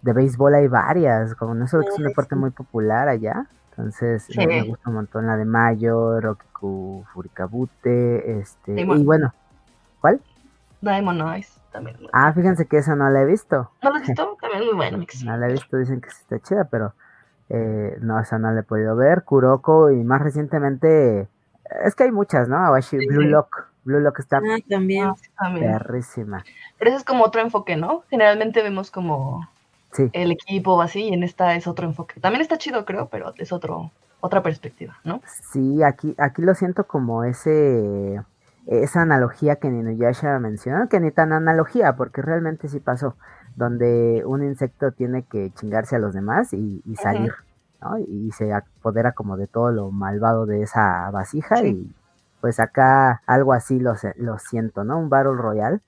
de 0.03 0.12
béisbol 0.12 0.55
hay 0.55 0.69
varias, 0.69 1.35
como 1.35 1.55
no 1.55 1.67
sé, 1.67 1.79
es 1.79 1.99
un 1.99 2.05
deporte 2.05 2.37
muy 2.37 2.51
popular 2.51 3.09
allá. 3.09 3.47
Entonces 3.71 4.29
me 4.37 4.62
gusta 4.62 4.89
un 4.89 4.97
montón 4.97 5.27
la 5.27 5.37
de 5.37 5.45
Mayo, 5.45 6.21
Rokiku 6.21 7.05
Furikabute, 7.12 8.39
este, 8.39 8.81
y 8.81 9.05
bueno, 9.05 9.35
¿cuál? 10.01 10.21
Diamond 10.87 11.20
Eyes 11.35 11.61
también. 11.72 11.96
Ah, 12.12 12.33
fíjense 12.33 12.66
que 12.66 12.79
esa 12.79 12.94
no 12.94 13.11
la 13.11 13.22
he 13.22 13.27
visto. 13.27 13.70
¿No 13.83 13.90
la 13.90 13.99
he 13.99 14.03
visto? 14.03 14.37
También 14.40 14.64
muy 14.64 14.75
buena. 14.75 14.99
No 15.25 15.37
la 15.37 15.49
he 15.49 15.53
visto, 15.53 15.77
dicen 15.77 16.01
que 16.01 16.11
sí 16.11 16.18
está 16.22 16.38
chida, 16.40 16.64
pero 16.64 16.94
eh, 17.49 17.96
no, 18.01 18.18
esa 18.20 18.38
no 18.38 18.51
la 18.53 18.61
he 18.61 18.64
podido 18.64 18.96
ver. 18.96 19.25
Kuroko 19.25 19.90
y 19.90 20.03
más 20.03 20.22
recientemente, 20.22 21.29
es 21.85 21.94
que 21.94 22.05
hay 22.05 22.12
muchas, 22.12 22.49
¿no? 22.49 22.57
Awashi, 22.57 22.96
Blue 23.07 23.22
Lock. 23.22 23.68
Blue 23.85 24.01
Lock 24.01 24.18
está 24.18 24.38
ah, 24.38 24.59
también. 24.68 25.12
Ah, 25.37 25.55
perrísima. 25.55 26.44
Pero 26.79 26.90
ese 26.90 26.99
es 26.99 27.05
como 27.05 27.25
otro 27.25 27.40
enfoque, 27.40 27.77
¿no? 27.77 28.03
Generalmente 28.11 28.62
vemos 28.62 28.90
como 28.90 29.49
el 30.12 30.33
equipo 30.33 30.83
así, 30.83 31.05
y 31.05 31.14
en 31.14 31.22
esta 31.22 31.55
es 31.55 31.66
otro 31.66 31.87
enfoque. 31.87 32.20
También 32.20 32.42
está 32.42 32.59
chido, 32.59 32.85
creo, 32.85 33.09
pero 33.09 33.33
es 33.38 33.53
otro, 33.53 33.92
otra 34.20 34.42
perspectiva, 34.42 34.99
¿no? 35.05 35.22
Sí, 35.53 35.83
aquí, 35.83 36.14
aquí 36.18 36.42
lo 36.42 36.55
siento 36.55 36.87
como 36.87 37.25
ese 37.25 38.20
esa 38.66 39.02
analogía 39.02 39.57
que 39.57 39.70
Ninuyasha 39.70 40.38
mencionó, 40.38 40.88
que 40.88 41.00
ni 41.00 41.11
tan 41.11 41.33
analogía, 41.33 41.96
porque 41.96 42.22
realmente 42.22 42.68
sí 42.68 42.81
pasó, 42.81 43.16
donde 43.55 44.22
un 44.26 44.44
insecto 44.44 44.92
tiene 44.92 45.22
que 45.22 45.50
chingarse 45.52 45.96
a 45.96 45.98
los 45.98 46.14
demás 46.14 46.52
y, 46.52 46.83
salir, 47.00 47.33
¿no? 47.81 47.98
Y 47.98 48.31
se 48.33 48.52
apodera 48.52 49.12
como 49.12 49.37
de 49.37 49.46
todo 49.46 49.70
lo 49.70 49.90
malvado 49.90 50.46
de 50.46 50.62
esa 50.62 51.11
vasija 51.11 51.64
y 51.64 51.94
pues 52.40 52.61
acá 52.61 53.22
algo 53.26 53.52
así 53.52 53.79
lo, 53.79 53.94
lo 54.16 54.38
siento, 54.38 54.85
¿no? 54.85 54.98
Un 54.98 55.09
Battle 55.09 55.35
Royal, 55.35 55.81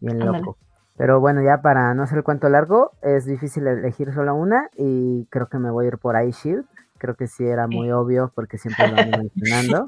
bien 0.00 0.18
loco. 0.20 0.56
Pero 0.96 1.20
bueno, 1.20 1.42
ya 1.42 1.62
para 1.62 1.94
no 1.94 2.02
hacer 2.02 2.18
el 2.18 2.24
cuento 2.24 2.48
largo, 2.48 2.92
es 3.02 3.24
difícil 3.24 3.66
elegir 3.66 4.12
solo 4.12 4.34
una 4.34 4.68
y 4.76 5.26
creo 5.30 5.48
que 5.48 5.58
me 5.58 5.70
voy 5.70 5.84
a 5.84 5.88
ir 5.88 5.98
por 5.98 6.20
Ice 6.24 6.48
Shield. 6.48 6.66
Creo 6.98 7.14
que 7.14 7.28
sí 7.28 7.46
era 7.46 7.68
muy 7.68 7.92
obvio 7.92 8.32
porque 8.34 8.58
siempre 8.58 8.88
lo 8.88 8.98
ando 8.98 9.18
mencionando. 9.34 9.86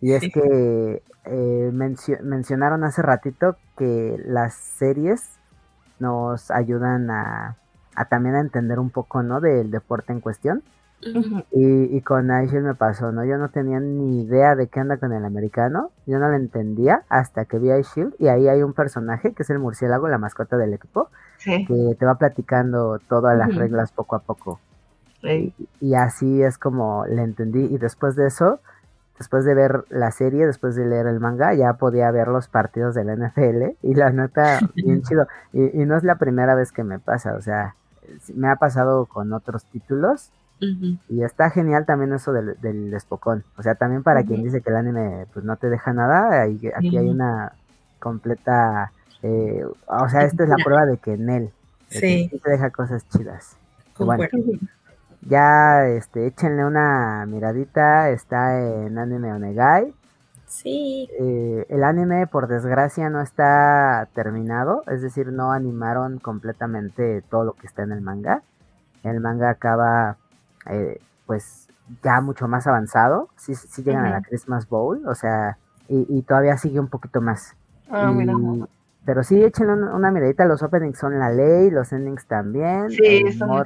Y 0.00 0.12
es 0.12 0.22
que 0.32 1.02
eh, 1.24 1.70
mencionaron 2.22 2.84
hace 2.84 3.02
ratito 3.02 3.56
que 3.76 4.22
las 4.24 4.54
series 4.54 5.38
nos 5.98 6.50
ayudan 6.50 7.10
a, 7.10 7.56
también 8.08 8.36
a 8.36 8.40
entender 8.40 8.78
un 8.78 8.90
poco, 8.90 9.22
¿no? 9.22 9.40
Del 9.40 9.70
deporte 9.70 10.12
en 10.12 10.20
cuestión. 10.20 10.62
y, 11.52 12.00
con 12.00 12.30
Aishel 12.30 12.62
me 12.62 12.74
pasó, 12.74 13.12
¿no? 13.12 13.24
Yo 13.24 13.36
no 13.36 13.50
tenía 13.50 13.80
ni 13.80 14.22
idea 14.22 14.54
de 14.54 14.68
qué 14.68 14.80
anda 14.80 14.96
con 14.96 15.12
el 15.12 15.24
americano. 15.24 15.90
Yo 16.06 16.18
no 16.18 16.28
lo 16.28 16.36
entendía 16.36 17.02
hasta 17.08 17.44
que 17.44 17.58
vi 17.58 17.70
a 17.70 17.80
Shield 17.80 18.14
y 18.18 18.28
ahí 18.28 18.48
hay 18.48 18.62
un 18.62 18.72
personaje 18.72 19.32
que 19.32 19.42
es 19.42 19.50
el 19.50 19.58
murciélago, 19.58 20.08
la 20.08 20.18
mascota 20.18 20.56
del 20.56 20.74
equipo, 20.74 21.10
que 21.44 21.96
te 21.98 22.06
va 22.06 22.14
platicando 22.16 22.98
todas 23.08 23.36
las 23.36 23.54
reglas 23.54 23.92
poco 23.92 24.16
a 24.16 24.20
poco. 24.20 24.58
y, 25.22 25.94
así 25.94 26.42
es 26.42 26.56
como 26.56 27.04
le 27.06 27.22
entendí. 27.22 27.64
Y 27.64 27.78
después 27.78 28.16
de 28.16 28.28
eso, 28.28 28.60
después 29.18 29.44
de 29.44 29.54
ver 29.54 29.84
la 29.90 30.10
serie, 30.10 30.46
después 30.46 30.74
de 30.76 30.86
leer 30.86 31.06
el 31.06 31.20
manga, 31.20 31.54
ya 31.54 31.74
podía 31.74 32.10
ver 32.10 32.28
los 32.28 32.48
partidos 32.48 32.94
de 32.94 33.04
la 33.04 33.16
NFL 33.16 33.76
y 33.82 33.94
la 33.94 34.10
nota 34.10 34.60
bien 34.74 35.02
chido. 35.02 35.26
Y, 35.52 35.84
no 35.84 35.96
es 35.96 36.04
la 36.04 36.16
primera 36.16 36.54
vez 36.54 36.72
que 36.72 36.84
me 36.84 36.98
pasa, 36.98 37.34
o 37.34 37.42
sea, 37.42 37.74
me 38.34 38.48
ha 38.48 38.56
pasado 38.56 39.06
con 39.06 39.32
otros 39.32 39.64
títulos 39.64 40.30
y 40.58 41.22
está 41.22 41.50
genial 41.50 41.84
también 41.84 42.14
eso 42.14 42.32
del, 42.32 42.58
del 42.60 42.94
espocón. 42.94 43.44
O 43.58 43.62
sea, 43.62 43.74
también 43.74 44.02
para 44.02 44.24
quien 44.24 44.42
dice 44.42 44.62
que 44.62 44.70
el 44.70 44.76
anime 44.76 45.26
pues 45.34 45.44
no 45.44 45.56
te 45.56 45.68
deja 45.68 45.92
nada, 45.92 46.42
aquí 46.42 46.96
hay 46.96 47.08
una 47.08 47.52
completa... 47.98 48.92
Eh, 49.22 49.64
o 49.86 50.08
sea, 50.08 50.22
esta 50.22 50.44
es 50.44 50.48
la 50.48 50.56
prueba 50.62 50.86
de 50.86 50.98
que 50.98 51.14
en 51.14 51.28
él 51.28 51.50
sí. 51.88 52.30
te 52.42 52.50
deja 52.50 52.70
cosas 52.70 53.06
chidas. 53.08 53.56
Bueno, 53.98 54.24
ya, 55.28 55.86
este, 55.88 56.26
échenle 56.26 56.64
una 56.64 57.26
miradita, 57.26 58.10
está 58.10 58.58
en 58.60 58.98
Anime 58.98 59.32
Onegai. 59.32 59.92
Sí. 60.46 61.08
Eh, 61.18 61.66
el 61.68 61.82
anime, 61.82 62.26
por 62.26 62.46
desgracia, 62.46 63.10
no 63.10 63.20
está 63.20 64.08
terminado, 64.14 64.84
es 64.86 65.02
decir, 65.02 65.32
no 65.32 65.52
animaron 65.52 66.18
completamente 66.18 67.22
todo 67.22 67.44
lo 67.44 67.52
que 67.54 67.66
está 67.66 67.82
en 67.82 67.92
el 67.92 68.00
manga. 68.00 68.42
El 69.02 69.20
manga 69.20 69.50
acaba, 69.50 70.16
eh, 70.70 71.00
pues, 71.26 71.68
ya 72.02 72.20
mucho 72.20 72.46
más 72.48 72.66
avanzado. 72.66 73.28
Sí, 73.36 73.54
sí 73.54 73.82
llegan 73.82 74.06
a 74.06 74.10
la 74.10 74.22
Christmas 74.22 74.68
Bowl, 74.68 75.06
o 75.06 75.14
sea, 75.14 75.58
y, 75.88 76.22
todavía 76.22 76.56
sigue 76.56 76.80
un 76.80 76.88
poquito 76.88 77.20
más. 77.20 77.54
Ah, 77.90 78.10
mira. 78.12 78.34
Pero 79.04 79.22
sí, 79.22 79.42
échenle 79.42 79.72
una, 79.72 80.10
miradita, 80.10 80.44
los 80.46 80.62
openings 80.64 80.98
son 80.98 81.18
la 81.18 81.30
ley, 81.30 81.70
los 81.70 81.92
endings 81.92 82.26
también. 82.26 82.90
Sí, 82.90 83.32
son 83.32 83.48
muy 83.50 83.64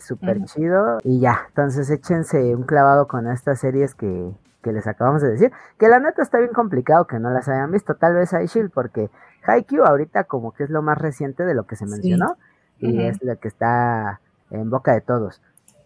súper 0.00 0.42
chido. 0.44 0.98
Y 1.04 1.20
ya, 1.20 1.46
entonces 1.48 1.90
échense 1.90 2.54
un 2.54 2.64
clavado 2.64 3.08
con 3.08 3.26
estas 3.30 3.60
series 3.60 3.94
que, 3.94 4.30
les 4.64 4.86
acabamos 4.86 5.22
de 5.22 5.30
decir. 5.30 5.52
Que 5.78 5.88
la 5.88 5.98
neta 5.98 6.22
está 6.22 6.38
bien 6.38 6.52
complicado 6.52 7.06
que 7.06 7.18
no 7.18 7.30
las 7.30 7.48
hayan 7.48 7.72
visto. 7.72 7.94
Tal 7.94 8.14
vez 8.14 8.32
Shield, 8.32 8.70
porque 8.70 9.08
Haikyuu 9.44 9.84
ahorita 9.84 10.24
como 10.24 10.52
que 10.52 10.64
es 10.64 10.70
lo 10.70 10.82
más 10.82 10.98
reciente 10.98 11.44
de 11.44 11.54
lo 11.54 11.66
que 11.66 11.76
se 11.76 11.86
mencionó. 11.86 12.36
Y 12.78 13.00
es 13.02 13.22
lo 13.22 13.38
que 13.38 13.48
está 13.48 14.20
en 14.50 14.70
boca 14.70 14.92
de 14.92 15.00
todos. 15.00 15.40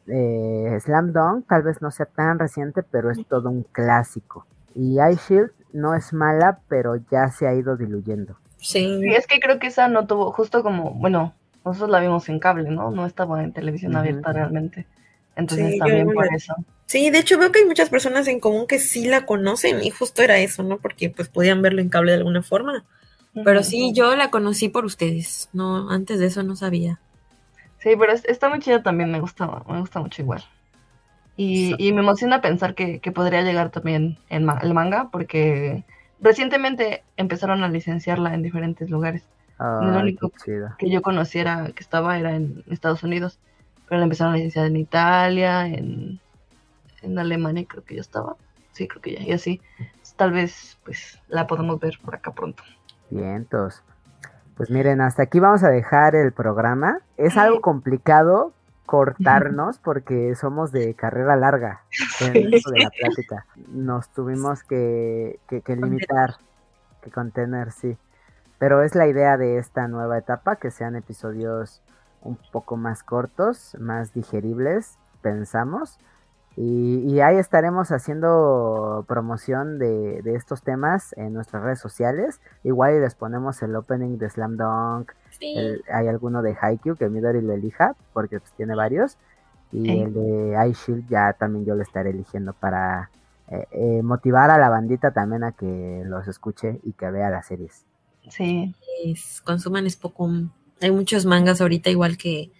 Eh, 0.08 0.76
Slam 0.80 1.12
Dunk 1.12 1.46
tal 1.46 1.62
vez 1.62 1.80
no 1.80 1.90
sea 1.90 2.06
tan 2.06 2.38
reciente, 2.38 2.82
pero 2.82 3.10
es 3.10 3.24
todo 3.28 3.50
un 3.50 3.62
clásico. 3.62 4.46
Y 4.74 4.96
Shield 4.96 5.52
no 5.72 5.94
es 5.94 6.12
mala, 6.12 6.60
pero 6.68 6.96
ya 6.96 7.28
se 7.28 7.46
ha 7.46 7.54
ido 7.54 7.76
diluyendo. 7.76 8.36
Sí. 8.58 9.00
sí. 9.00 9.14
es 9.14 9.26
que 9.26 9.40
creo 9.40 9.58
que 9.58 9.68
esa 9.68 9.88
no 9.88 10.06
tuvo, 10.06 10.32
justo 10.32 10.62
como, 10.62 10.94
bueno, 10.94 11.34
nosotros 11.64 11.90
la 11.90 12.00
vimos 12.00 12.28
en 12.28 12.38
cable, 12.38 12.70
¿no? 12.70 12.90
No 12.90 13.06
estaba 13.06 13.42
en 13.42 13.52
televisión 13.52 13.96
abierta 13.96 14.32
realmente. 14.32 14.86
Entonces 15.36 15.78
también 15.78 16.12
por 16.12 16.26
eso. 16.34 16.54
Sí, 16.86 17.10
de 17.10 17.18
hecho 17.20 17.38
veo 17.38 17.50
que 17.52 17.60
hay 17.60 17.64
muchas 17.64 17.88
personas 17.88 18.28
en 18.28 18.40
común 18.40 18.66
que 18.66 18.78
sí 18.78 19.06
la 19.06 19.24
conocen 19.24 19.82
y 19.82 19.90
justo 19.90 20.22
era 20.22 20.38
eso, 20.38 20.62
¿no? 20.62 20.78
Porque 20.78 21.08
pues 21.10 21.28
podían 21.28 21.62
verlo 21.62 21.80
en 21.80 21.88
cable 21.88 22.12
de 22.12 22.18
alguna 22.18 22.42
forma. 22.42 22.84
Pero 23.44 23.62
sí, 23.62 23.92
yo 23.94 24.14
la 24.14 24.30
conocí 24.30 24.68
por 24.68 24.84
ustedes, 24.84 25.48
no, 25.54 25.90
antes 25.90 26.18
de 26.18 26.26
eso 26.26 26.42
no 26.42 26.54
sabía. 26.54 27.00
Sí, 27.78 27.90
pero 27.98 28.12
está 28.12 28.50
muy 28.50 28.58
chida 28.58 28.82
también, 28.82 29.10
me 29.10 29.20
gusta, 29.20 29.46
me 29.66 29.80
gusta 29.80 30.00
mucho 30.00 30.20
igual. 30.20 30.44
Y, 31.34 31.74
y 31.78 31.92
me 31.92 32.00
emociona 32.00 32.42
pensar 32.42 32.74
que, 32.74 33.00
que 33.00 33.10
podría 33.10 33.40
llegar 33.40 33.70
también 33.70 34.18
en 34.28 34.46
el 34.50 34.74
manga, 34.74 35.08
porque 35.10 35.82
recientemente 36.20 37.04
empezaron 37.16 37.64
a 37.64 37.68
licenciarla 37.68 38.34
en 38.34 38.42
diferentes 38.42 38.90
lugares 38.90 39.22
lo 39.62 40.00
único 40.00 40.32
que 40.78 40.90
yo 40.90 41.02
conociera 41.02 41.70
que 41.74 41.82
estaba 41.82 42.18
era 42.18 42.34
en 42.34 42.64
Estados 42.70 43.02
Unidos, 43.02 43.38
pero 43.88 43.98
la 43.98 44.04
empezaron 44.04 44.34
a 44.34 44.36
licenciar 44.36 44.66
en 44.66 44.76
Italia, 44.76 45.66
en, 45.66 46.20
en 47.02 47.18
Alemania 47.18 47.64
creo 47.68 47.84
que 47.84 47.96
ya 47.96 48.00
estaba. 48.00 48.36
Sí, 48.72 48.88
creo 48.88 49.02
que 49.02 49.14
ya, 49.14 49.22
y 49.22 49.32
así. 49.32 49.60
Tal 50.16 50.32
vez 50.32 50.78
pues 50.84 51.20
la 51.28 51.46
podemos 51.46 51.78
ver 51.78 51.98
por 52.02 52.14
acá 52.14 52.32
pronto. 52.32 52.62
Vientos. 53.10 53.82
Pues 54.56 54.70
miren, 54.70 55.00
hasta 55.00 55.24
aquí 55.24 55.40
vamos 55.40 55.62
a 55.64 55.68
dejar 55.68 56.14
el 56.14 56.32
programa. 56.32 57.00
Es 57.16 57.36
algo 57.36 57.60
complicado 57.60 58.52
cortarnos 58.86 59.78
porque 59.84 60.34
somos 60.34 60.72
de 60.72 60.94
carrera 60.94 61.36
larga 61.36 61.82
en 62.20 62.32
de 62.32 62.60
la 62.82 62.90
plática. 62.90 63.46
Nos 63.68 64.08
tuvimos 64.12 64.62
que, 64.62 65.38
que, 65.48 65.62
que 65.62 65.76
limitar, 65.76 66.36
que 67.02 67.10
contener, 67.10 67.72
sí. 67.72 67.96
Pero 68.62 68.84
es 68.84 68.94
la 68.94 69.08
idea 69.08 69.36
de 69.38 69.58
esta 69.58 69.88
nueva 69.88 70.18
etapa, 70.18 70.54
que 70.54 70.70
sean 70.70 70.94
episodios 70.94 71.82
un 72.20 72.38
poco 72.52 72.76
más 72.76 73.02
cortos, 73.02 73.76
más 73.80 74.14
digeribles, 74.14 75.00
pensamos. 75.20 75.98
Y, 76.54 77.18
ahí 77.18 77.38
estaremos 77.38 77.90
haciendo 77.90 79.04
promoción 79.08 79.80
de, 79.80 80.22
estos 80.26 80.62
temas 80.62 81.12
en 81.18 81.34
nuestras 81.34 81.64
redes 81.64 81.80
sociales. 81.80 82.40
Igual 82.62 83.00
les 83.00 83.16
ponemos 83.16 83.60
el 83.64 83.74
opening 83.74 84.16
de 84.18 84.30
Slam 84.30 84.56
Dunk. 84.56 85.10
hay 85.92 86.06
alguno 86.06 86.40
de 86.40 86.56
Haikyuu 86.60 86.94
que 86.94 87.08
Midori 87.08 87.40
lo 87.40 87.54
elija 87.54 87.96
porque 88.12 88.38
pues, 88.38 88.52
tiene 88.52 88.76
varios. 88.76 89.18
Y 89.72 90.02
el 90.02 90.14
de 90.14 90.68
iShield 90.68 91.08
ya 91.08 91.32
también 91.32 91.64
yo 91.64 91.74
lo 91.74 91.82
estaré 91.82 92.10
eligiendo 92.10 92.52
para 92.52 93.10
eh, 93.48 93.66
eh, 93.72 94.02
motivar 94.04 94.50
a 94.50 94.58
la 94.58 94.68
bandita 94.68 95.10
también 95.10 95.42
a 95.42 95.50
que 95.50 96.04
los 96.06 96.28
escuche 96.28 96.78
y 96.84 96.92
que 96.92 97.10
vea 97.10 97.28
las 97.28 97.46
series. 97.46 97.86
Sí. 98.28 98.74
consuman 99.44 99.86
poco 100.00 100.30
Hay 100.80 100.90
muchos 100.90 101.26
mangas 101.26 101.60
ahorita 101.60 101.90
igual 101.90 102.16
que, 102.16 102.50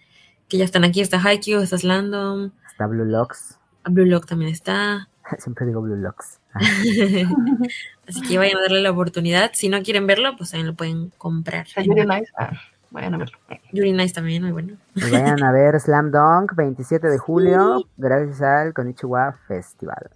que 0.47 0.57
ya 0.57 0.65
están 0.65 0.83
aquí. 0.83 1.01
Está 1.01 1.21
Haikyuu, 1.21 1.61
está 1.61 1.77
Slam 1.77 2.51
Está 2.69 2.87
Blue 2.87 3.05
Locks. 3.05 3.59
Blue 3.85 4.05
Lock 4.05 4.25
también 4.25 4.51
está. 4.51 5.09
Siempre 5.39 5.65
digo 5.65 5.81
Blue 5.81 5.95
Locks. 5.95 6.39
Ah. 6.53 6.59
Así 8.07 8.21
que 8.21 8.37
vayan 8.37 8.57
a 8.57 8.61
darle 8.61 8.81
la 8.81 8.91
oportunidad. 8.91 9.51
Si 9.53 9.69
no 9.69 9.81
quieren 9.81 10.07
verlo, 10.07 10.35
pues 10.37 10.51
también 10.51 10.67
lo 10.67 10.75
pueden 10.75 11.09
comprar. 11.17 11.65
Yuri 11.83 12.05
Nice. 12.05 12.31
Ah, 12.37 12.51
vayan 12.91 13.15
a 13.15 13.17
verlo. 13.17 13.37
Yuri 13.71 13.93
Nice 13.93 14.13
también, 14.13 14.43
muy 14.43 14.51
bueno. 14.51 14.77
vayan 14.95 15.43
a 15.43 15.51
ver 15.51 15.79
Slam 15.79 16.11
Dunk 16.11 16.55
27 16.55 17.07
de 17.07 17.17
julio, 17.17 17.87
gracias 17.97 18.41
al 18.41 18.73
Konichiwa 18.73 19.37
Festival. 19.47 20.11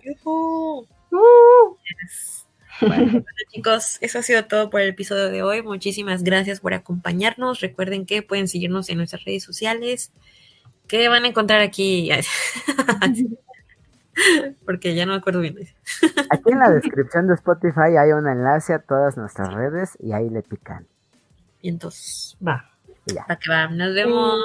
Bueno, 2.82 3.24
chicos, 3.52 3.98
eso 4.02 4.20
ha 4.20 4.22
sido 4.22 4.46
todo 4.46 4.70
por 4.70 4.82
el 4.82 4.90
episodio 4.90 5.30
de 5.30 5.44
hoy. 5.44 5.62
Muchísimas 5.62 6.24
gracias 6.24 6.60
por 6.60 6.74
acompañarnos. 6.74 7.62
Recuerden 7.62 8.06
que 8.06 8.22
pueden 8.22 8.48
seguirnos 8.48 8.90
en 8.90 8.98
nuestras 8.98 9.24
redes 9.26 9.44
sociales. 9.44 10.12
Que 10.88 11.10
van 11.10 11.26
a 11.26 11.28
encontrar 11.28 11.62
aquí? 11.62 12.10
Porque 14.66 14.96
ya 14.96 15.06
no 15.06 15.12
me 15.14 15.20
acuerdo 15.20 15.42
bien. 15.42 15.58
Aquí 16.30 16.52
en 16.52 16.60
la 16.60 16.70
descripción 16.72 17.28
de 17.28 17.36
Spotify 17.36 17.98
hay 18.00 18.12
un 18.12 18.28
enlace 18.28 18.74
a 18.74 18.80
todas 18.80 19.18
nuestras 19.18 19.54
redes 19.54 19.98
y 20.00 20.14
ahí 20.14 20.30
le 20.30 20.42
pican. 20.42 20.88
Y 21.62 21.70
entonces, 21.70 22.38
va. 22.46 22.70
ya. 23.06 23.26
Para 23.26 23.40
que 23.40 23.50
va. 23.50 23.68
Nos 23.68 23.94
vemos. 23.94 24.40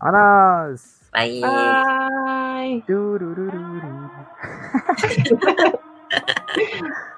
¡Vámonos! 0.00 0.98
Bye. 1.12 1.40
Bye. 1.40 2.84